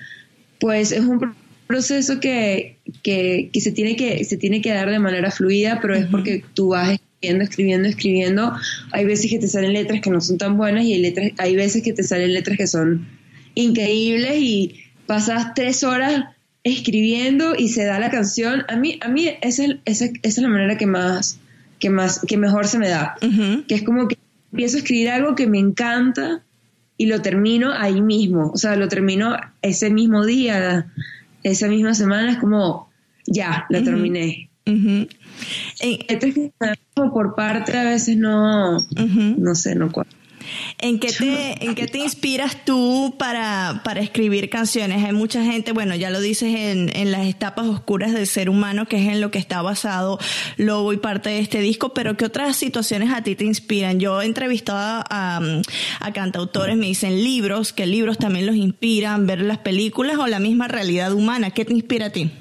pues 0.59 0.91
es 0.91 1.05
un 1.05 1.33
proceso 1.65 2.19
que, 2.19 2.77
que, 3.03 3.49
se, 3.53 3.71
tiene 3.71 3.95
que 3.95 4.25
se 4.25 4.35
tiene 4.35 4.61
que 4.61 4.73
dar 4.73 4.89
de 4.89 4.99
manera 4.99 5.31
fluida, 5.31 5.79
pero 5.81 5.95
es 5.95 6.07
porque 6.07 6.43
tú 6.53 6.69
vas 6.69 6.99
escribiendo, 7.21 7.43
escribiendo, 7.43 7.89
escribiendo. 7.89 8.53
Hay 8.91 9.05
veces 9.05 9.29
que 9.29 9.39
te 9.39 9.47
salen 9.47 9.73
letras 9.73 10.01
que 10.01 10.09
no 10.09 10.21
son 10.21 10.37
tan 10.37 10.57
buenas 10.57 10.85
y 10.85 10.93
hay, 10.93 11.01
letras, 11.01 11.31
hay 11.37 11.55
veces 11.55 11.83
que 11.83 11.93
te 11.93 12.03
salen 12.03 12.33
letras 12.33 12.57
que 12.57 12.67
son 12.67 13.07
increíbles 13.55 14.35
y 14.37 14.75
pasas 15.05 15.53
tres 15.53 15.83
horas 15.83 16.25
escribiendo 16.63 17.55
y 17.55 17.69
se 17.69 17.85
da 17.85 17.99
la 17.99 18.09
canción. 18.09 18.63
A 18.69 18.75
mí, 18.75 18.99
a 19.01 19.09
mí 19.09 19.29
esa, 19.41 19.63
es 19.85 20.37
la 20.37 20.47
manera 20.47 20.77
que 20.77 20.85
más, 20.85 21.39
que 21.79 21.89
más, 21.89 22.21
que 22.27 22.37
mejor 22.37 22.67
se 22.67 22.79
me 22.79 22.89
da. 22.89 23.15
Que 23.67 23.75
es 23.75 23.83
como 23.83 24.07
que 24.07 24.17
empiezo 24.51 24.77
a 24.77 24.79
escribir 24.79 25.09
algo 25.09 25.35
que 25.35 25.47
me 25.47 25.59
encanta 25.59 26.43
y 26.97 27.05
lo 27.05 27.21
termino 27.21 27.71
ahí 27.73 28.01
mismo. 28.01 28.51
O 28.53 28.57
sea, 28.57 28.75
lo 28.75 28.87
termino 28.87 29.37
ese 29.61 29.89
mismo 29.89 30.25
día, 30.25 30.91
esa 31.43 31.67
misma 31.67 31.93
semana, 31.93 32.33
es 32.33 32.37
como, 32.37 32.89
ya, 33.25 33.65
la 33.69 33.83
terminé. 33.83 34.49
Como 36.93 37.13
por 37.13 37.35
parte 37.35 37.77
a 37.77 37.83
veces 37.83 38.17
no, 38.17 38.77
no 38.77 39.55
sé, 39.55 39.75
no 39.75 39.91
cuál. 39.91 40.07
¿En 40.77 40.99
qué 40.99 41.11
te, 41.11 41.65
en 41.65 41.75
qué 41.75 41.87
te 41.87 41.99
inspiras 41.99 42.65
tú 42.65 43.15
para, 43.17 43.81
para 43.83 44.01
escribir 44.01 44.49
canciones? 44.49 45.03
Hay 45.03 45.13
mucha 45.13 45.43
gente, 45.43 45.71
bueno, 45.71 45.95
ya 45.95 46.09
lo 46.09 46.21
dices 46.21 46.55
en, 46.55 46.95
en 46.95 47.11
las 47.11 47.27
etapas 47.27 47.67
oscuras 47.67 48.13
del 48.13 48.27
ser 48.27 48.49
humano, 48.49 48.85
que 48.87 48.97
es 48.97 49.07
en 49.07 49.21
lo 49.21 49.31
que 49.31 49.39
está 49.39 49.61
basado 49.61 50.19
Lobo 50.57 50.93
y 50.93 50.97
parte 50.97 51.29
de 51.29 51.39
este 51.39 51.61
disco, 51.61 51.93
pero 51.93 52.17
¿qué 52.17 52.25
otras 52.25 52.55
situaciones 52.55 53.11
a 53.11 53.23
ti 53.23 53.35
te 53.35 53.45
inspiran? 53.45 53.99
Yo 53.99 54.21
he 54.21 54.25
entrevistado 54.25 55.03
a, 55.09 55.41
a, 55.99 56.13
cantautores, 56.13 56.75
me 56.75 56.87
dicen 56.87 57.23
libros, 57.23 57.73
que 57.73 57.85
libros 57.85 58.17
también 58.17 58.45
los 58.45 58.55
inspiran, 58.55 59.27
ver 59.27 59.41
las 59.41 59.59
películas 59.59 60.17
o 60.17 60.27
la 60.27 60.39
misma 60.39 60.67
realidad 60.67 61.13
humana. 61.13 61.51
¿Qué 61.51 61.65
te 61.65 61.73
inspira 61.73 62.07
a 62.07 62.09
ti? 62.11 62.31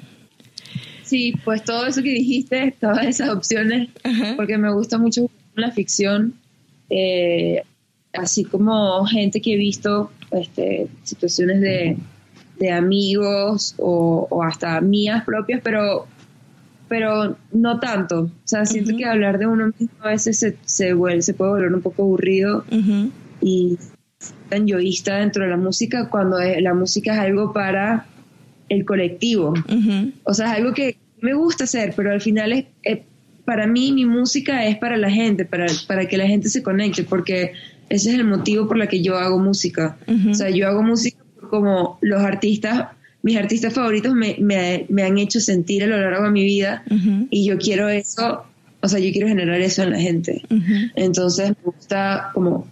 Sí, 1.09 1.33
pues 1.43 1.63
todo 1.63 1.87
eso 1.87 2.03
que 2.03 2.11
dijiste, 2.11 2.75
todas 2.79 3.03
esas 3.03 3.29
opciones, 3.29 3.89
porque 4.37 4.59
me 4.59 4.71
gusta 4.71 4.99
mucho 4.99 5.27
la 5.55 5.71
ficción. 5.71 6.35
Eh, 6.87 7.63
así 8.13 8.43
como 8.43 9.03
gente 9.05 9.41
que 9.41 9.55
he 9.55 9.57
visto 9.57 10.11
este, 10.29 10.87
situaciones 11.01 11.61
de, 11.61 11.97
amigos 12.71 13.73
o, 13.79 14.43
hasta 14.43 14.79
mías 14.81 15.23
propias, 15.23 15.61
pero, 15.63 16.05
pero 16.87 17.37
no 17.53 17.79
tanto. 17.79 18.25
O 18.25 18.31
sea, 18.43 18.67
siento 18.67 18.95
que 18.95 19.05
hablar 19.05 19.39
de 19.39 19.47
uno 19.47 19.71
mismo 19.79 19.97
a 20.01 20.09
veces 20.09 20.37
se, 20.37 20.57
se, 20.63 20.93
vuelve, 20.93 21.23
se 21.23 21.33
puede 21.33 21.51
volver 21.53 21.73
un 21.73 21.81
poco 21.81 22.03
aburrido 22.03 22.65
y 23.41 23.79
tan 24.47 24.67
yoísta 24.67 25.15
dentro 25.15 25.43
de 25.43 25.49
la 25.49 25.57
música 25.57 26.07
cuando 26.09 26.37
la 26.39 26.75
música 26.75 27.13
es 27.13 27.19
algo 27.19 27.51
para 27.51 28.05
el 28.69 28.85
colectivo. 28.85 29.53
O 30.23 30.33
sea, 30.33 30.53
es 30.53 30.57
algo 30.59 30.73
que 30.73 30.97
me 31.21 31.33
gusta 31.33 31.65
hacer, 31.65 31.93
pero 31.95 32.11
al 32.11 32.21
final 32.21 32.67
es, 32.83 32.99
para 33.45 33.67
mí 33.67 33.91
mi 33.91 34.05
música 34.05 34.65
es 34.65 34.77
para 34.77 34.95
la 34.95 35.09
gente, 35.09 35.45
para, 35.45 35.65
para 35.87 36.07
que 36.07 36.17
la 36.17 36.27
gente 36.27 36.49
se 36.49 36.63
conecte, 36.63 37.03
porque 37.03 37.53
ese 37.89 38.09
es 38.09 38.15
el 38.15 38.23
motivo 38.23 38.67
por 38.67 38.79
el 38.79 38.87
que 38.87 39.01
yo 39.01 39.17
hago 39.17 39.39
música. 39.39 39.97
O 40.29 40.33
sea, 40.33 40.49
yo 40.49 40.67
hago 40.67 40.83
música 40.83 41.17
como 41.49 41.97
los 42.01 42.21
artistas, 42.21 42.89
mis 43.21 43.37
artistas 43.37 43.73
favoritos 43.73 44.13
me, 44.13 44.37
me, 44.39 45.03
han 45.03 45.17
hecho 45.17 45.39
sentir 45.39 45.83
a 45.83 45.87
lo 45.87 45.99
largo 45.99 46.25
de 46.25 46.31
mi 46.31 46.43
vida 46.43 46.83
y 47.29 47.45
yo 47.45 47.57
quiero 47.57 47.89
eso, 47.89 48.43
o 48.81 48.87
sea, 48.87 48.99
yo 48.99 49.11
quiero 49.11 49.27
generar 49.27 49.59
eso 49.59 49.83
en 49.83 49.91
la 49.91 49.99
gente. 49.99 50.43
Entonces 50.95 51.49
me 51.49 51.71
gusta 51.71 52.29
como 52.33 52.67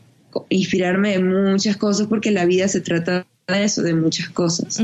inspirarme 0.50 1.18
de 1.18 1.24
muchas 1.24 1.76
cosas 1.78 2.08
porque 2.08 2.32
la 2.32 2.46
vida 2.46 2.68
se 2.68 2.82
trata 2.82 3.20
de 3.20 3.26
eso, 3.56 3.82
de 3.82 3.94
muchas 3.94 4.28
cosas. 4.28 4.82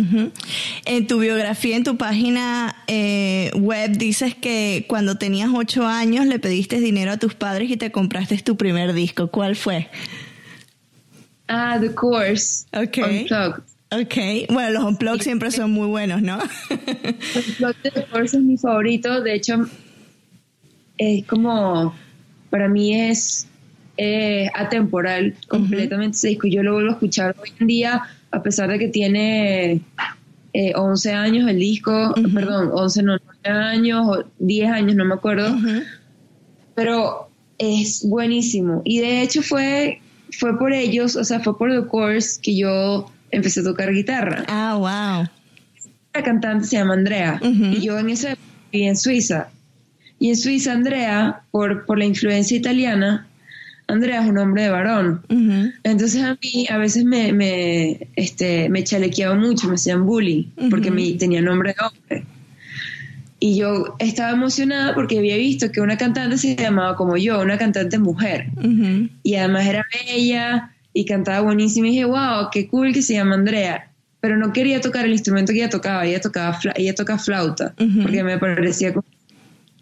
En 0.86 1.08
tu 1.08 1.20
biografía, 1.20 1.76
en 1.76 1.84
tu 1.84 1.98
página 1.98 2.74
eh, 2.88 3.52
web, 3.56 3.98
dices 3.98 4.36
que 4.36 4.86
cuando 4.88 5.18
tenías 5.18 5.50
ocho 5.54 5.86
años 5.86 6.26
le 6.28 6.40
pediste 6.40 6.80
dinero 6.80 7.12
a 7.12 7.18
tus 7.18 7.34
padres 7.36 7.70
y 7.70 7.76
te 7.76 7.92
compraste 7.92 8.38
tu 8.38 8.56
primer 8.56 8.94
disco. 8.94 9.28
¿Cuál 9.28 9.58
fue? 9.58 9.90
Ah, 11.50 11.78
The 11.78 11.94
Course. 11.94 12.66
Ok. 12.72 12.98
Unplugged. 13.00 13.64
Ok, 13.92 14.50
bueno, 14.50 14.70
los 14.70 14.84
Unplugged 14.86 15.24
siempre 15.24 15.52
son 15.52 15.72
muy 15.72 15.88
buenos, 15.88 16.22
¿no? 16.22 16.40
Unplugged 16.70 17.84
de 17.84 17.92
The 17.92 18.06
Course 18.06 18.38
es 18.38 18.44
mi 18.44 18.58
favorito, 18.58 19.22
de 19.22 19.36
hecho, 19.36 19.68
es 20.98 21.26
como, 21.26 21.94
para 22.50 22.70
mí 22.70 22.96
es 22.96 23.46
eh, 23.98 24.50
atemporal 24.56 25.36
completamente 25.48 26.16
ese 26.16 26.30
disco. 26.30 26.48
Yo 26.48 26.64
lo 26.64 26.74
vuelvo 26.74 26.92
a 26.92 26.94
escuchar 26.94 27.36
hoy 27.40 27.52
en 27.60 27.68
día, 27.68 28.04
a 28.34 28.42
pesar 28.42 28.70
de 28.70 28.80
que 28.80 28.88
tiene 28.88 29.82
eh, 30.54 30.74
11 30.76 31.14
años 31.14 31.50
el 31.50 31.60
disco, 31.60 32.14
perdón, 32.34 32.72
11, 32.74 33.04
no, 33.04 33.18
9 33.46 33.60
años 33.60 34.08
o 34.08 34.26
10 34.40 34.72
años, 34.72 34.96
no 34.96 35.06
me 35.06 35.14
acuerdo, 35.14 35.56
pero 36.76 37.30
es 37.60 38.04
buenísimo. 38.04 38.82
Y 38.84 39.00
de 39.00 39.22
hecho 39.22 39.44
fue 39.44 40.02
fue 40.40 40.58
por 40.58 40.74
ellos, 40.74 41.16
o 41.16 41.24
sea, 41.24 41.40
fue 41.40 41.56
por 41.58 41.70
The 41.70 41.88
Course 41.88 42.40
que 42.42 42.58
yo 42.58 43.12
empecé 43.30 43.62
a 43.62 43.64
tocar 43.64 43.94
guitarra. 43.94 44.46
Ah, 44.48 44.76
wow. 44.78 45.30
La 46.14 46.24
cantante 46.24 46.66
se 46.66 46.78
llama 46.78 46.96
Andrea 46.96 47.40
y 47.42 47.82
yo 47.82 47.98
en 48.00 48.10
ese 48.10 48.36
viví 48.72 48.88
en 48.88 48.96
Suiza. 48.96 49.50
Y 50.20 50.30
en 50.30 50.38
Suiza, 50.38 50.72
Andrea, 50.72 51.44
por, 51.52 51.86
por 51.86 52.00
la 52.00 52.06
influencia 52.06 52.58
italiana, 52.58 53.28
Andrea 53.88 54.22
es 54.22 54.30
un 54.30 54.38
hombre 54.38 54.64
de 54.64 54.70
varón. 54.70 55.22
Entonces 55.84 56.22
a 56.24 56.38
mí 56.42 56.68
a 56.70 56.78
veces 56.78 57.06
me, 57.06 57.34
me, 57.34 58.08
este, 58.16 58.70
me 58.70 58.84
chalequeaba 58.84 59.36
mucho, 59.36 59.68
me 59.68 59.76
hacían 59.76 60.06
bullying, 60.06 60.46
porque 60.70 60.92
me, 60.92 61.14
tenía 61.14 61.42
nombre 61.42 61.76
de 61.78 61.86
hombre. 61.86 62.26
Y 63.40 63.58
yo 63.58 63.96
estaba 64.00 64.32
emocionada 64.32 64.96
porque 64.96 65.18
había 65.18 65.36
visto 65.36 65.70
que 65.72 65.82
una 65.82 65.98
cantante 65.98 66.38
se 66.38 66.56
llamaba 66.56 66.96
como 66.96 67.18
yo, 67.18 67.42
una 67.42 67.58
cantante 67.58 68.00
mujer. 68.00 68.48
Y 69.24 69.36
además 69.36 69.66
era 69.66 69.86
bella 70.08 70.72
y 70.94 71.06
cantaba 71.06 71.42
buenísimo. 71.42 71.88
Y 71.88 71.92
dije, 71.92 72.06
wow, 72.06 72.50
qué 72.52 72.68
cool 72.68 72.94
que 72.94 73.02
se 73.02 73.16
llama 73.16 73.36
Andrea. 73.36 73.90
Pero 74.22 74.38
no 74.38 74.54
quería 74.54 74.80
tocar 74.80 75.06
el 75.06 75.12
instrumento 75.12 75.52
que 75.52 75.60
ella 75.60 75.70
tocaba. 75.70 76.06
Ella 76.06 76.22
tocaba 76.22 76.58
ella 76.76 76.96
toca 76.96 77.18
flauta 77.18 77.74
porque 78.02 78.24
me 78.24 78.38
parecía 78.38 78.94
como 78.94 79.06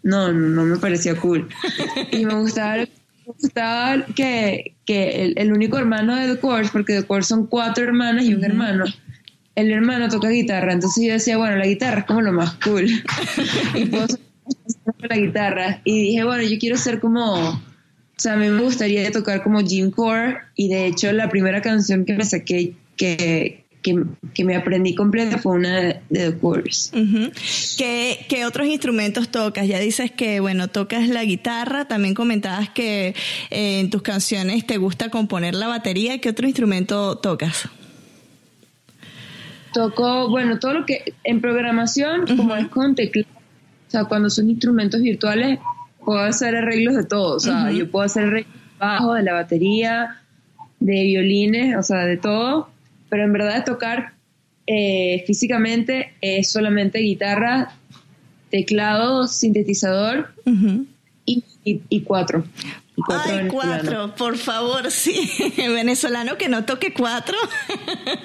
no, 0.02 0.32
no 0.32 0.64
me 0.64 0.76
parecía 0.78 1.14
cool. 1.16 1.48
Y 2.10 2.26
me 2.26 2.34
gustaba, 2.34 2.84
gustaba 3.38 4.04
que, 4.14 4.74
que 4.84 5.24
el, 5.24 5.34
el 5.36 5.52
único 5.52 5.78
hermano 5.78 6.16
de 6.16 6.34
The 6.34 6.40
Course, 6.40 6.70
porque 6.72 6.94
The 7.00 7.06
Course 7.06 7.28
son 7.28 7.46
cuatro 7.46 7.84
hermanas 7.84 8.24
y 8.24 8.34
un 8.34 8.44
hermano, 8.44 8.84
el 9.54 9.70
hermano 9.70 10.08
toca 10.08 10.28
guitarra, 10.28 10.72
entonces 10.72 11.04
yo 11.04 11.12
decía, 11.12 11.36
bueno, 11.36 11.56
la 11.56 11.66
guitarra 11.66 12.00
es 12.00 12.06
como 12.06 12.22
lo 12.22 12.32
más 12.32 12.54
cool. 12.64 12.86
y 13.74 13.84
puedo 13.86 14.04
hacer 14.04 14.18
la 15.08 15.16
guitarra. 15.16 15.80
Y 15.84 16.00
dije, 16.02 16.24
bueno, 16.24 16.42
yo 16.42 16.58
quiero 16.58 16.76
ser 16.76 17.00
como, 17.00 17.34
o 17.50 17.60
sea, 18.16 18.34
a 18.34 18.36
mí 18.36 18.48
me 18.48 18.62
gustaría 18.62 19.10
tocar 19.10 19.42
como 19.42 19.60
Jim 19.60 19.90
Core, 19.90 20.38
y 20.54 20.68
de 20.68 20.86
hecho 20.86 21.12
la 21.12 21.28
primera 21.28 21.60
canción 21.60 22.04
que 22.04 22.14
me 22.14 22.24
saqué, 22.24 22.74
que, 22.96 23.61
que, 23.82 24.04
que 24.34 24.44
me 24.44 24.56
aprendí 24.56 24.94
completa 24.94 25.38
fue 25.38 25.56
una 25.56 25.80
de, 25.80 26.00
The 26.10 26.38
Course. 26.38 26.96
Ujú. 26.96 27.32
¿Qué, 27.76 28.24
qué 28.28 28.46
otros 28.46 28.68
instrumentos 28.68 29.28
tocas? 29.28 29.66
Ya 29.66 29.78
dices 29.78 30.10
que, 30.10 30.40
bueno, 30.40 30.68
tocas 30.68 31.08
la 31.08 31.24
guitarra, 31.24 31.86
también 31.86 32.14
comentabas 32.14 32.70
que 32.70 33.14
eh, 33.50 33.80
en 33.80 33.90
tus 33.90 34.02
canciones 34.02 34.66
te 34.66 34.78
gusta 34.78 35.10
componer 35.10 35.54
la 35.54 35.66
batería. 35.66 36.18
¿Qué 36.20 36.30
otro 36.30 36.46
instrumento 36.46 37.18
tocas? 37.18 37.68
Toco, 39.72 40.28
bueno, 40.28 40.58
todo 40.58 40.74
lo 40.74 40.86
que 40.86 41.14
en 41.24 41.40
programación, 41.40 42.26
como 42.36 42.54
es 42.54 42.68
con 42.68 42.94
teclado, 42.94 43.28
o 43.88 43.90
sea, 43.90 44.04
cuando 44.04 44.30
son 44.30 44.48
instrumentos 44.50 45.00
virtuales, 45.00 45.58
puedo 46.04 46.20
hacer 46.20 46.56
arreglos 46.56 46.94
de 46.94 47.04
todo. 47.04 47.36
O 47.36 47.40
sea, 47.40 47.64
Ujú. 47.64 47.78
yo 47.78 47.90
puedo 47.90 48.04
hacer 48.04 48.24
arreglos 48.24 48.52
de 48.54 48.60
bajo, 48.78 49.14
de 49.14 49.22
la 49.22 49.32
batería, 49.32 50.22
de 50.78 51.02
violines, 51.04 51.76
o 51.76 51.82
sea, 51.82 52.04
de 52.04 52.16
todo. 52.16 52.71
Pero 53.12 53.24
en 53.24 53.32
verdad 53.34 53.62
tocar 53.66 54.14
eh, 54.66 55.22
físicamente 55.26 56.14
es 56.22 56.50
solamente 56.50 57.00
guitarra, 57.00 57.74
teclado, 58.50 59.28
sintetizador 59.28 60.32
y, 61.26 61.44
y- 61.62 61.82
y 61.90 62.00
cuatro. 62.00 62.46
Ay, 63.08 63.48
cuatro, 63.48 64.14
por 64.14 64.38
favor, 64.38 64.90
sí. 64.90 65.28
Venezolano 65.58 66.38
que 66.38 66.48
no 66.48 66.64
toque 66.64 66.94
cuatro. 66.94 67.36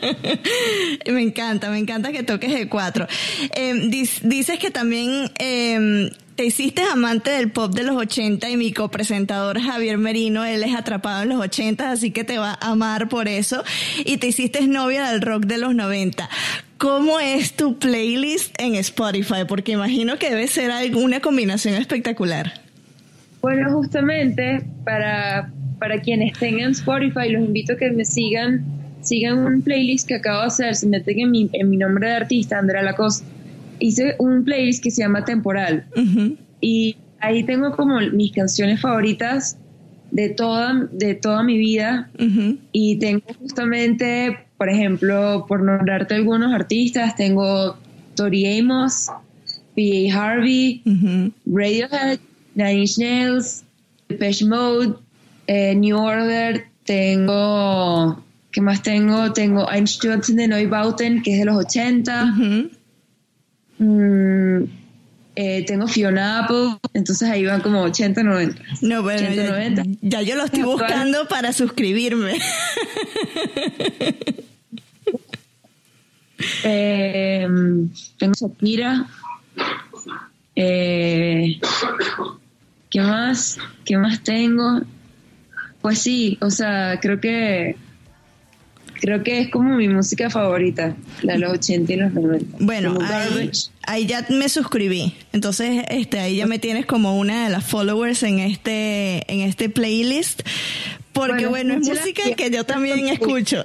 me 1.11 1.21
encanta, 1.21 1.69
me 1.69 1.79
encanta 1.79 2.13
que 2.13 2.23
toques 2.23 2.51
el 2.53 2.69
cuatro. 2.69 3.07
Eh, 3.55 3.73
dis- 3.89 4.21
dices 4.21 4.59
que 4.59 4.71
también 4.71 5.31
eh, 5.39 6.11
te 6.37 6.45
hiciste 6.45 6.83
amante 6.83 7.31
del 7.31 7.49
pop 7.49 7.73
de 7.73 7.83
los 7.83 7.95
80 7.95 8.47
y 8.51 8.57
mi 8.57 8.71
copresentador 8.71 9.59
Javier 9.59 9.97
Merino, 9.97 10.45
él 10.45 10.61
es 10.61 10.75
atrapado 10.75 11.23
en 11.23 11.29
los 11.29 11.41
80, 11.41 11.91
así 11.91 12.11
que 12.11 12.23
te 12.23 12.37
va 12.37 12.59
a 12.61 12.71
amar 12.71 13.09
por 13.09 13.27
eso. 13.27 13.63
Y 14.05 14.17
te 14.17 14.27
hiciste 14.27 14.65
novia 14.67 15.09
del 15.09 15.21
rock 15.21 15.47
de 15.47 15.57
los 15.57 15.73
90. 15.73 16.29
¿Cómo 16.77 17.19
es 17.19 17.53
tu 17.53 17.79
playlist 17.79 18.53
en 18.61 18.75
Spotify? 18.75 19.45
Porque 19.47 19.71
imagino 19.71 20.19
que 20.19 20.29
debe 20.29 20.47
ser 20.47 20.69
alguna 20.69 21.21
combinación 21.21 21.73
espectacular. 21.73 22.53
Bueno, 23.41 23.71
justamente 23.73 24.63
para, 24.85 25.51
para 25.79 25.99
quienes 26.01 26.37
tengan 26.37 26.71
Spotify, 26.71 27.29
los 27.29 27.43
invito 27.43 27.73
a 27.73 27.77
que 27.77 27.89
me 27.89 28.05
sigan, 28.05 28.63
sigan 29.01 29.39
un 29.39 29.63
playlist 29.63 30.07
que 30.07 30.13
acabo 30.13 30.41
de 30.41 30.47
hacer, 30.47 30.75
se 30.75 30.85
meten 30.85 31.19
en 31.19 31.31
mi, 31.31 31.49
en 31.51 31.67
mi 31.67 31.77
nombre 31.77 32.09
de 32.09 32.15
artista, 32.15 32.59
Andrea 32.59 32.83
Lacoste. 32.83 33.25
Hice 33.79 34.15
un 34.19 34.43
playlist 34.43 34.83
que 34.83 34.91
se 34.91 35.01
llama 35.01 35.25
Temporal. 35.25 35.85
Y 36.61 36.97
ahí 37.19 37.43
tengo 37.43 37.75
como 37.75 37.99
mis 37.99 38.31
canciones 38.31 38.81
favoritas 38.81 39.57
de 40.11 40.29
toda, 40.29 40.87
de 40.91 41.15
toda 41.15 41.43
mi 41.43 41.57
vida. 41.57 42.09
Y 42.71 42.97
tengo 42.97 43.23
justamente, 43.39 44.37
por 44.57 44.69
ejemplo, 44.69 45.45
por 45.47 45.63
nombrarte 45.63 46.15
algunos 46.15 46.53
artistas, 46.53 47.15
tengo 47.15 47.77
Tori 48.15 48.59
Amos, 48.59 49.09
P.A. 49.75 50.15
Harvey, 50.15 50.81
Radiohead, 51.45 52.19
Nine 52.55 52.73
Inch 52.73 52.97
Nails, 52.97 53.63
Depeche 54.09 54.45
Mode, 54.45 54.95
eh, 55.47 55.75
New 55.75 55.97
Order, 55.97 56.65
tengo, 56.83 58.23
¿qué 58.51 58.61
más 58.61 58.81
tengo? 58.81 59.33
Tengo 59.33 59.69
Einstürzen 59.69 60.37
de 60.37 60.47
Neubauten, 60.47 61.21
que 61.21 61.33
es 61.33 61.39
de 61.39 61.45
los 61.45 61.57
80. 61.57 62.33
Mm, 63.79 64.63
eh, 65.35 65.63
tengo 65.67 65.87
Fiona 65.87 66.39
Apple, 66.39 66.77
entonces 66.93 67.29
ahí 67.29 67.45
van 67.45 67.61
como 67.61 67.81
80, 67.83 68.23
90. 68.23 68.61
No, 68.81 69.03
bueno, 69.03 69.27
80, 69.27 69.35
ya, 69.35 69.49
90. 69.51 69.83
ya 70.01 70.21
yo 70.23 70.35
lo 70.35 70.45
estoy 70.45 70.63
buscando 70.63 71.27
para 71.27 71.53
suscribirme. 71.53 72.39
Eh, 76.63 77.47
tengo 78.17 78.33
Shakira. 78.35 79.07
Eh, 80.55 81.59
¿Qué 82.89 83.01
más? 83.01 83.57
¿Qué 83.85 83.97
más 83.97 84.23
tengo? 84.23 84.81
Pues 85.81 85.99
sí, 85.99 86.37
o 86.41 86.49
sea, 86.49 86.99
creo 87.01 87.19
que 87.19 87.75
creo 88.99 89.23
que 89.23 89.39
es 89.39 89.49
como 89.49 89.75
mi 89.75 89.87
música 89.87 90.29
favorita, 90.29 90.95
la 91.21 91.33
de 91.33 91.39
los 91.39 91.53
80 91.53 91.93
y 91.93 91.95
los 91.95 92.13
90. 92.13 92.57
Bueno, 92.59 92.97
ahí, 93.01 93.51
ahí 93.83 94.05
ya 94.05 94.25
me 94.29 94.49
suscribí. 94.49 95.13
Entonces, 95.33 95.85
este, 95.89 96.19
ahí 96.19 96.37
ya 96.37 96.47
me 96.47 96.59
tienes 96.59 96.85
como 96.85 97.17
una 97.17 97.45
de 97.45 97.49
las 97.49 97.65
followers 97.65 98.23
en 98.23 98.39
este, 98.39 99.31
en 99.31 99.41
este 99.41 99.69
playlist. 99.69 100.41
Porque 101.13 101.47
bueno, 101.47 101.75
Bueno, 101.75 101.91
es 101.91 101.99
música 101.99 102.23
que 102.35 102.51
yo 102.51 102.63
también 102.63 103.07
escucho. 103.07 103.63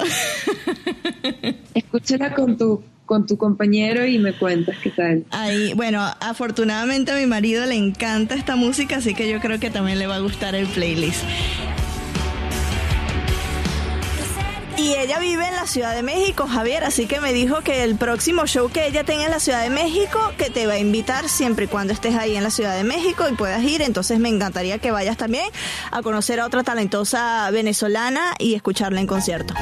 Escúchala 1.74 2.34
con 2.34 2.56
tu 2.56 2.82
con 3.04 3.26
tu 3.26 3.36
compañero 3.36 4.06
y 4.06 4.18
me 4.18 4.32
cuentas 4.32 4.76
qué 4.82 4.88
tal. 4.88 5.24
Ahí, 5.32 5.74
bueno, 5.74 6.00
afortunadamente 6.20 7.12
a 7.12 7.16
mi 7.16 7.26
marido 7.26 7.66
le 7.66 7.74
encanta 7.74 8.34
esta 8.34 8.56
música, 8.56 8.96
así 8.96 9.12
que 9.12 9.28
yo 9.28 9.38
creo 9.38 9.60
que 9.60 9.68
también 9.68 9.98
le 9.98 10.06
va 10.06 10.14
a 10.16 10.20
gustar 10.20 10.54
el 10.54 10.66
playlist. 10.66 11.22
Y 14.76 14.94
ella 14.94 15.18
vive 15.18 15.46
en 15.46 15.54
la 15.54 15.66
Ciudad 15.66 15.94
de 15.94 16.02
México, 16.02 16.46
Javier, 16.48 16.82
así 16.84 17.06
que 17.06 17.20
me 17.20 17.32
dijo 17.32 17.60
que 17.60 17.84
el 17.84 17.96
próximo 17.96 18.46
show 18.46 18.70
que 18.70 18.86
ella 18.86 19.04
tenga 19.04 19.24
en 19.24 19.30
la 19.30 19.38
Ciudad 19.38 19.62
de 19.62 19.70
México, 19.70 20.18
que 20.38 20.50
te 20.50 20.66
va 20.66 20.74
a 20.74 20.78
invitar 20.78 21.28
siempre 21.28 21.66
y 21.66 21.68
cuando 21.68 21.92
estés 21.92 22.14
ahí 22.16 22.36
en 22.36 22.42
la 22.42 22.50
Ciudad 22.50 22.74
de 22.74 22.82
México 22.82 23.24
y 23.30 23.34
puedas 23.34 23.62
ir. 23.62 23.82
Entonces 23.82 24.18
me 24.18 24.28
encantaría 24.28 24.78
que 24.78 24.90
vayas 24.90 25.16
también 25.16 25.44
a 25.90 26.02
conocer 26.02 26.40
a 26.40 26.46
otra 26.46 26.62
talentosa 26.64 27.50
venezolana 27.50 28.34
y 28.38 28.54
escucharla 28.54 29.00
en 29.00 29.06
concierto. 29.06 29.54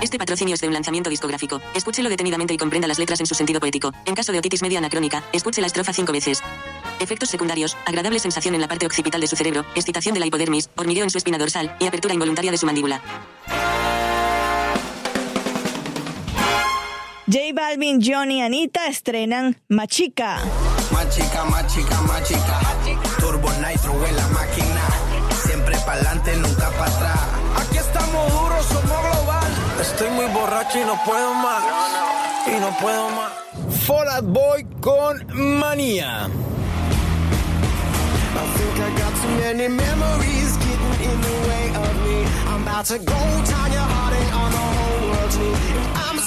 Este 0.00 0.18
patrocinio 0.18 0.54
es 0.54 0.60
de 0.60 0.68
un 0.68 0.74
lanzamiento 0.74 1.10
discográfico. 1.10 1.60
Escúchelo 1.74 2.08
detenidamente 2.08 2.54
y 2.54 2.56
comprenda 2.56 2.86
las 2.86 2.98
letras 2.98 3.18
en 3.20 3.26
su 3.26 3.34
sentido 3.34 3.58
poético. 3.60 3.92
En 4.04 4.14
caso 4.14 4.30
de 4.30 4.38
otitis 4.38 4.62
media 4.62 4.78
anacrónica, 4.78 5.24
escuche 5.32 5.60
la 5.60 5.66
estrofa 5.66 5.92
cinco 5.92 6.12
veces. 6.12 6.40
Efectos 7.00 7.30
secundarios, 7.30 7.76
agradable 7.84 8.18
sensación 8.18 8.54
en 8.54 8.60
la 8.60 8.68
parte 8.68 8.86
occipital 8.86 9.20
de 9.20 9.26
su 9.26 9.36
cerebro, 9.36 9.64
excitación 9.74 10.14
de 10.14 10.20
la 10.20 10.26
hipodermis, 10.26 10.70
hormigueo 10.76 11.04
en 11.04 11.10
su 11.10 11.18
espina 11.18 11.38
dorsal 11.38 11.76
y 11.80 11.86
apertura 11.86 12.14
involuntaria 12.14 12.50
de 12.50 12.58
su 12.58 12.66
mandíbula. 12.66 13.00
J 17.30 17.52
Balvin, 17.52 18.00
Johnny 18.00 18.38
y 18.38 18.40
Anita 18.40 18.86
estrenan 18.86 19.60
Machica. 19.68 20.38
Machica, 20.90 21.44
machica, 21.44 22.00
machica. 22.00 22.58
Turbo 23.20 23.50
Nitro 23.60 23.92
en 24.06 24.16
la 24.16 24.26
máquina. 24.28 24.82
Siempre 25.44 25.76
pa'lante, 25.84 26.34
nunca 26.36 26.70
para 26.70 26.90
atrás. 26.90 27.20
Aquí 27.60 27.76
estamos 27.76 28.32
duros, 28.32 28.64
somos 28.64 28.98
global. 29.02 29.46
Estoy 29.78 30.10
muy 30.12 30.24
borracho 30.28 30.80
y 30.80 30.84
no 30.86 30.98
puedo 31.04 31.34
más. 31.34 31.62
Y 32.46 32.60
no 32.60 32.70
puedo 32.78 33.10
más. 33.10 33.32
Fall 33.84 34.08
Out 34.08 34.24
Boy 34.24 34.66
con 34.80 35.26
Manía. 35.34 36.30
I 38.34 38.40
think 38.56 38.74
I 38.80 38.90
got 39.00 39.12
too 39.20 39.28
many 39.36 39.68
memories 39.68 40.56
getting 40.56 41.10
in 41.10 41.20
the 41.20 41.34
way 41.46 41.66
of 41.76 41.94
me. 42.06 42.24
I'm 42.48 42.62
about 42.62 42.86
to 42.86 42.98
go 42.98 43.20
down 43.44 43.72
your 43.72 43.82
heart 43.82 44.14
and 44.14 44.32
on 44.32 44.50
the 44.50 44.56
whole 44.56 45.10
world's 45.10 45.36
me. 45.38 45.52
I'm 45.94 46.18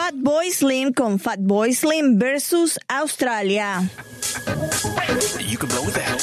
Fat 0.00 0.14
Boy 0.16 0.50
Slim 0.50 0.94
con 0.94 1.18
Fat 1.18 1.40
Boy 1.40 1.74
Slim 1.74 2.18
versus 2.18 2.78
Australia. 2.88 3.82
You 5.38 5.58
can 5.58 5.68
blow 5.68 5.84
with 5.84 5.94
that. 5.94 6.20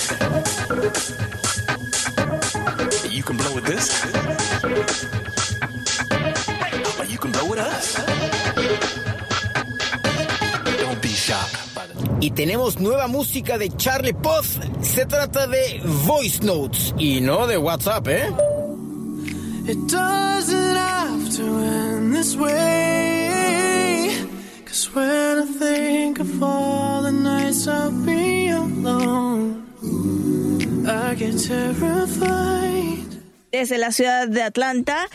You 3.08 3.22
can 3.22 3.38
blow 3.38 3.54
with 3.54 3.66
this. 3.66 4.04
Or 6.98 7.06
you 7.06 7.20
can 7.20 7.32
blow 7.32 7.46
with 7.46 7.60
us. 7.60 8.02
Don't 10.80 11.00
be 11.00 11.10
shocked 11.10 11.58
Y 12.20 12.32
tenemos 12.32 12.80
nueva 12.80 13.08
música 13.08 13.60
de 13.60 13.70
Charlie 13.70 14.14
Puth. 14.14 14.58
Se 14.82 15.06
trata 15.06 15.46
de 15.46 15.82
Voice 15.86 16.44
Notes 16.44 16.96
y 16.98 17.22
no 17.22 17.46
de 17.46 17.60
WhatsApp, 17.60 18.08
¿eh? 18.08 18.28
It 19.68 19.78
doesn't 19.88 20.76
have 20.76 21.30
to 21.36 21.44
end 21.44 22.16
this 22.16 22.36
way. 22.36 23.07
When 24.98 25.38
I 25.38 25.46
think 25.46 26.20
of 26.20 26.42
all 26.42 27.04
the 27.04 27.12
nights 27.12 27.68
I'll 27.68 27.92
be 27.92 28.50
alone, 28.50 29.68
I 30.88 31.14
get 31.14 31.38
terrified. 31.38 33.06
Desde 33.52 33.78
la 33.78 33.92
ciudad 33.92 34.28
de 34.28 34.42
Atlanta, 34.42 35.08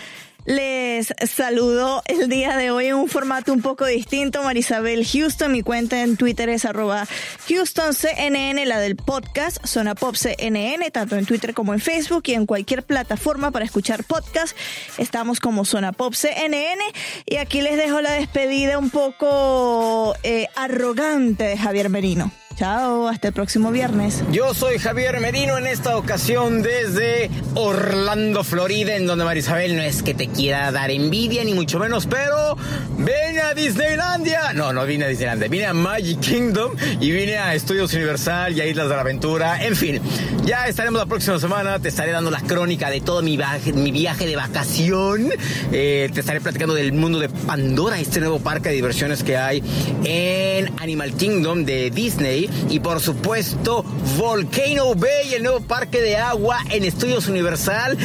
Les 0.44 1.14
saludo 1.30 2.02
el 2.06 2.28
día 2.28 2.56
de 2.56 2.72
hoy 2.72 2.86
en 2.86 2.94
un 2.94 3.08
formato 3.08 3.52
un 3.52 3.62
poco 3.62 3.86
distinto. 3.86 4.42
Marisabel 4.42 5.06
Houston, 5.06 5.52
mi 5.52 5.62
cuenta 5.62 6.02
en 6.02 6.16
Twitter 6.16 6.48
es 6.48 6.64
arroba 6.64 7.06
HoustonCNN, 7.48 8.66
la 8.66 8.80
del 8.80 8.96
podcast 8.96 9.64
Zona 9.64 9.94
Pop 9.94 10.16
CNN, 10.16 10.90
tanto 10.90 11.16
en 11.16 11.26
Twitter 11.26 11.54
como 11.54 11.74
en 11.74 11.80
Facebook 11.80 12.24
y 12.26 12.34
en 12.34 12.46
cualquier 12.46 12.82
plataforma 12.82 13.52
para 13.52 13.64
escuchar 13.64 14.02
podcast. 14.02 14.56
Estamos 14.98 15.38
como 15.38 15.64
Zona 15.64 15.92
Pop 15.92 16.14
CNN 16.14 16.82
y 17.24 17.36
aquí 17.36 17.60
les 17.60 17.76
dejo 17.76 18.00
la 18.00 18.12
despedida 18.12 18.78
un 18.78 18.90
poco 18.90 20.16
eh, 20.24 20.48
arrogante 20.56 21.44
de 21.44 21.56
Javier 21.56 21.88
Merino. 21.88 22.32
Chao, 22.56 23.08
hasta 23.08 23.28
el 23.28 23.34
próximo 23.34 23.70
viernes. 23.70 24.22
Yo 24.30 24.52
soy 24.52 24.78
Javier 24.78 25.18
Merino 25.20 25.56
en 25.56 25.66
esta 25.66 25.96
ocasión 25.96 26.62
desde 26.62 27.30
Orlando, 27.54 28.44
Florida, 28.44 28.94
en 28.94 29.06
donde 29.06 29.24
Marisabel 29.24 29.74
no 29.74 29.82
es 29.82 30.02
que 30.02 30.12
te 30.12 30.28
quiera 30.28 30.70
dar 30.70 30.90
envidia 30.90 31.44
ni 31.44 31.54
mucho 31.54 31.78
menos, 31.78 32.06
pero 32.06 32.56
ven 32.98 33.38
a 33.40 33.54
Disneylandia. 33.54 34.52
No, 34.52 34.72
no 34.72 34.84
vine 34.84 35.06
a 35.06 35.08
Disneylandia, 35.08 35.48
vine 35.48 35.66
a 35.66 35.72
Magic 35.72 36.20
Kingdom 36.20 36.72
y 37.00 37.10
vine 37.10 37.38
a 37.38 37.54
Estudios 37.54 37.92
Universal 37.94 38.56
y 38.56 38.60
a 38.60 38.66
Islas 38.66 38.88
de 38.88 38.94
la 38.94 39.00
Aventura. 39.00 39.64
En 39.64 39.74
fin, 39.74 40.00
ya 40.44 40.68
estaremos 40.68 41.00
la 41.00 41.06
próxima 41.06 41.38
semana, 41.38 41.78
te 41.78 41.88
estaré 41.88 42.12
dando 42.12 42.30
la 42.30 42.40
crónica 42.40 42.90
de 42.90 43.00
todo 43.00 43.22
mi 43.22 43.36
viaje, 43.36 44.26
de 44.26 44.36
vacación. 44.36 45.30
Eh, 45.72 46.10
te 46.12 46.20
estaré 46.20 46.40
platicando 46.40 46.74
del 46.74 46.92
mundo 46.92 47.18
de 47.18 47.28
Pandora, 47.28 47.98
este 47.98 48.20
nuevo 48.20 48.40
parque 48.40 48.68
de 48.68 48.74
diversiones 48.74 49.22
que 49.22 49.36
hay 49.38 49.62
en 50.04 50.70
Animal 50.80 51.14
Kingdom 51.14 51.64
de 51.64 51.90
Disney 51.90 52.41
y 52.68 52.80
por 52.80 53.00
supuesto 53.00 53.84
Volcano 54.16 54.94
Bay, 54.94 55.34
el 55.34 55.42
nuevo 55.42 55.60
parque 55.60 56.00
de 56.00 56.16
agua 56.16 56.58
en 56.70 56.84
Estudios 56.84 57.28
Universal. 57.28 57.96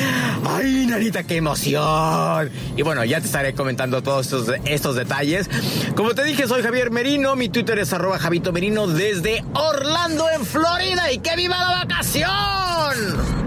¡Ay, 0.45 0.86
Narita, 0.88 1.23
qué 1.23 1.38
emoción! 1.38 2.52
Y 2.76 2.82
bueno, 2.82 3.04
ya 3.06 3.19
te 3.19 3.28
estaré 3.28 3.54
comentando 3.54 4.02
todos 4.02 4.26
estos, 4.26 4.56
estos 4.65 4.95
detalles. 4.95 5.50
Como 5.95 6.15
te 6.15 6.23
dije, 6.23 6.47
soy 6.47 6.62
Javier 6.62 6.91
Merino, 6.91 7.36
mi 7.36 7.50
Twitter 7.50 7.80
es 7.80 7.93
arroba 7.93 8.19
Javito 8.19 8.52
Merino 8.52 8.88
desde 8.88 9.43
Orlando, 9.54 10.30
en 10.30 10.45
Florida. 10.45 11.12
¡Y 11.12 11.19
que 11.19 11.36
viva 11.36 11.58
la 11.58 11.86
vacación! 11.86 13.46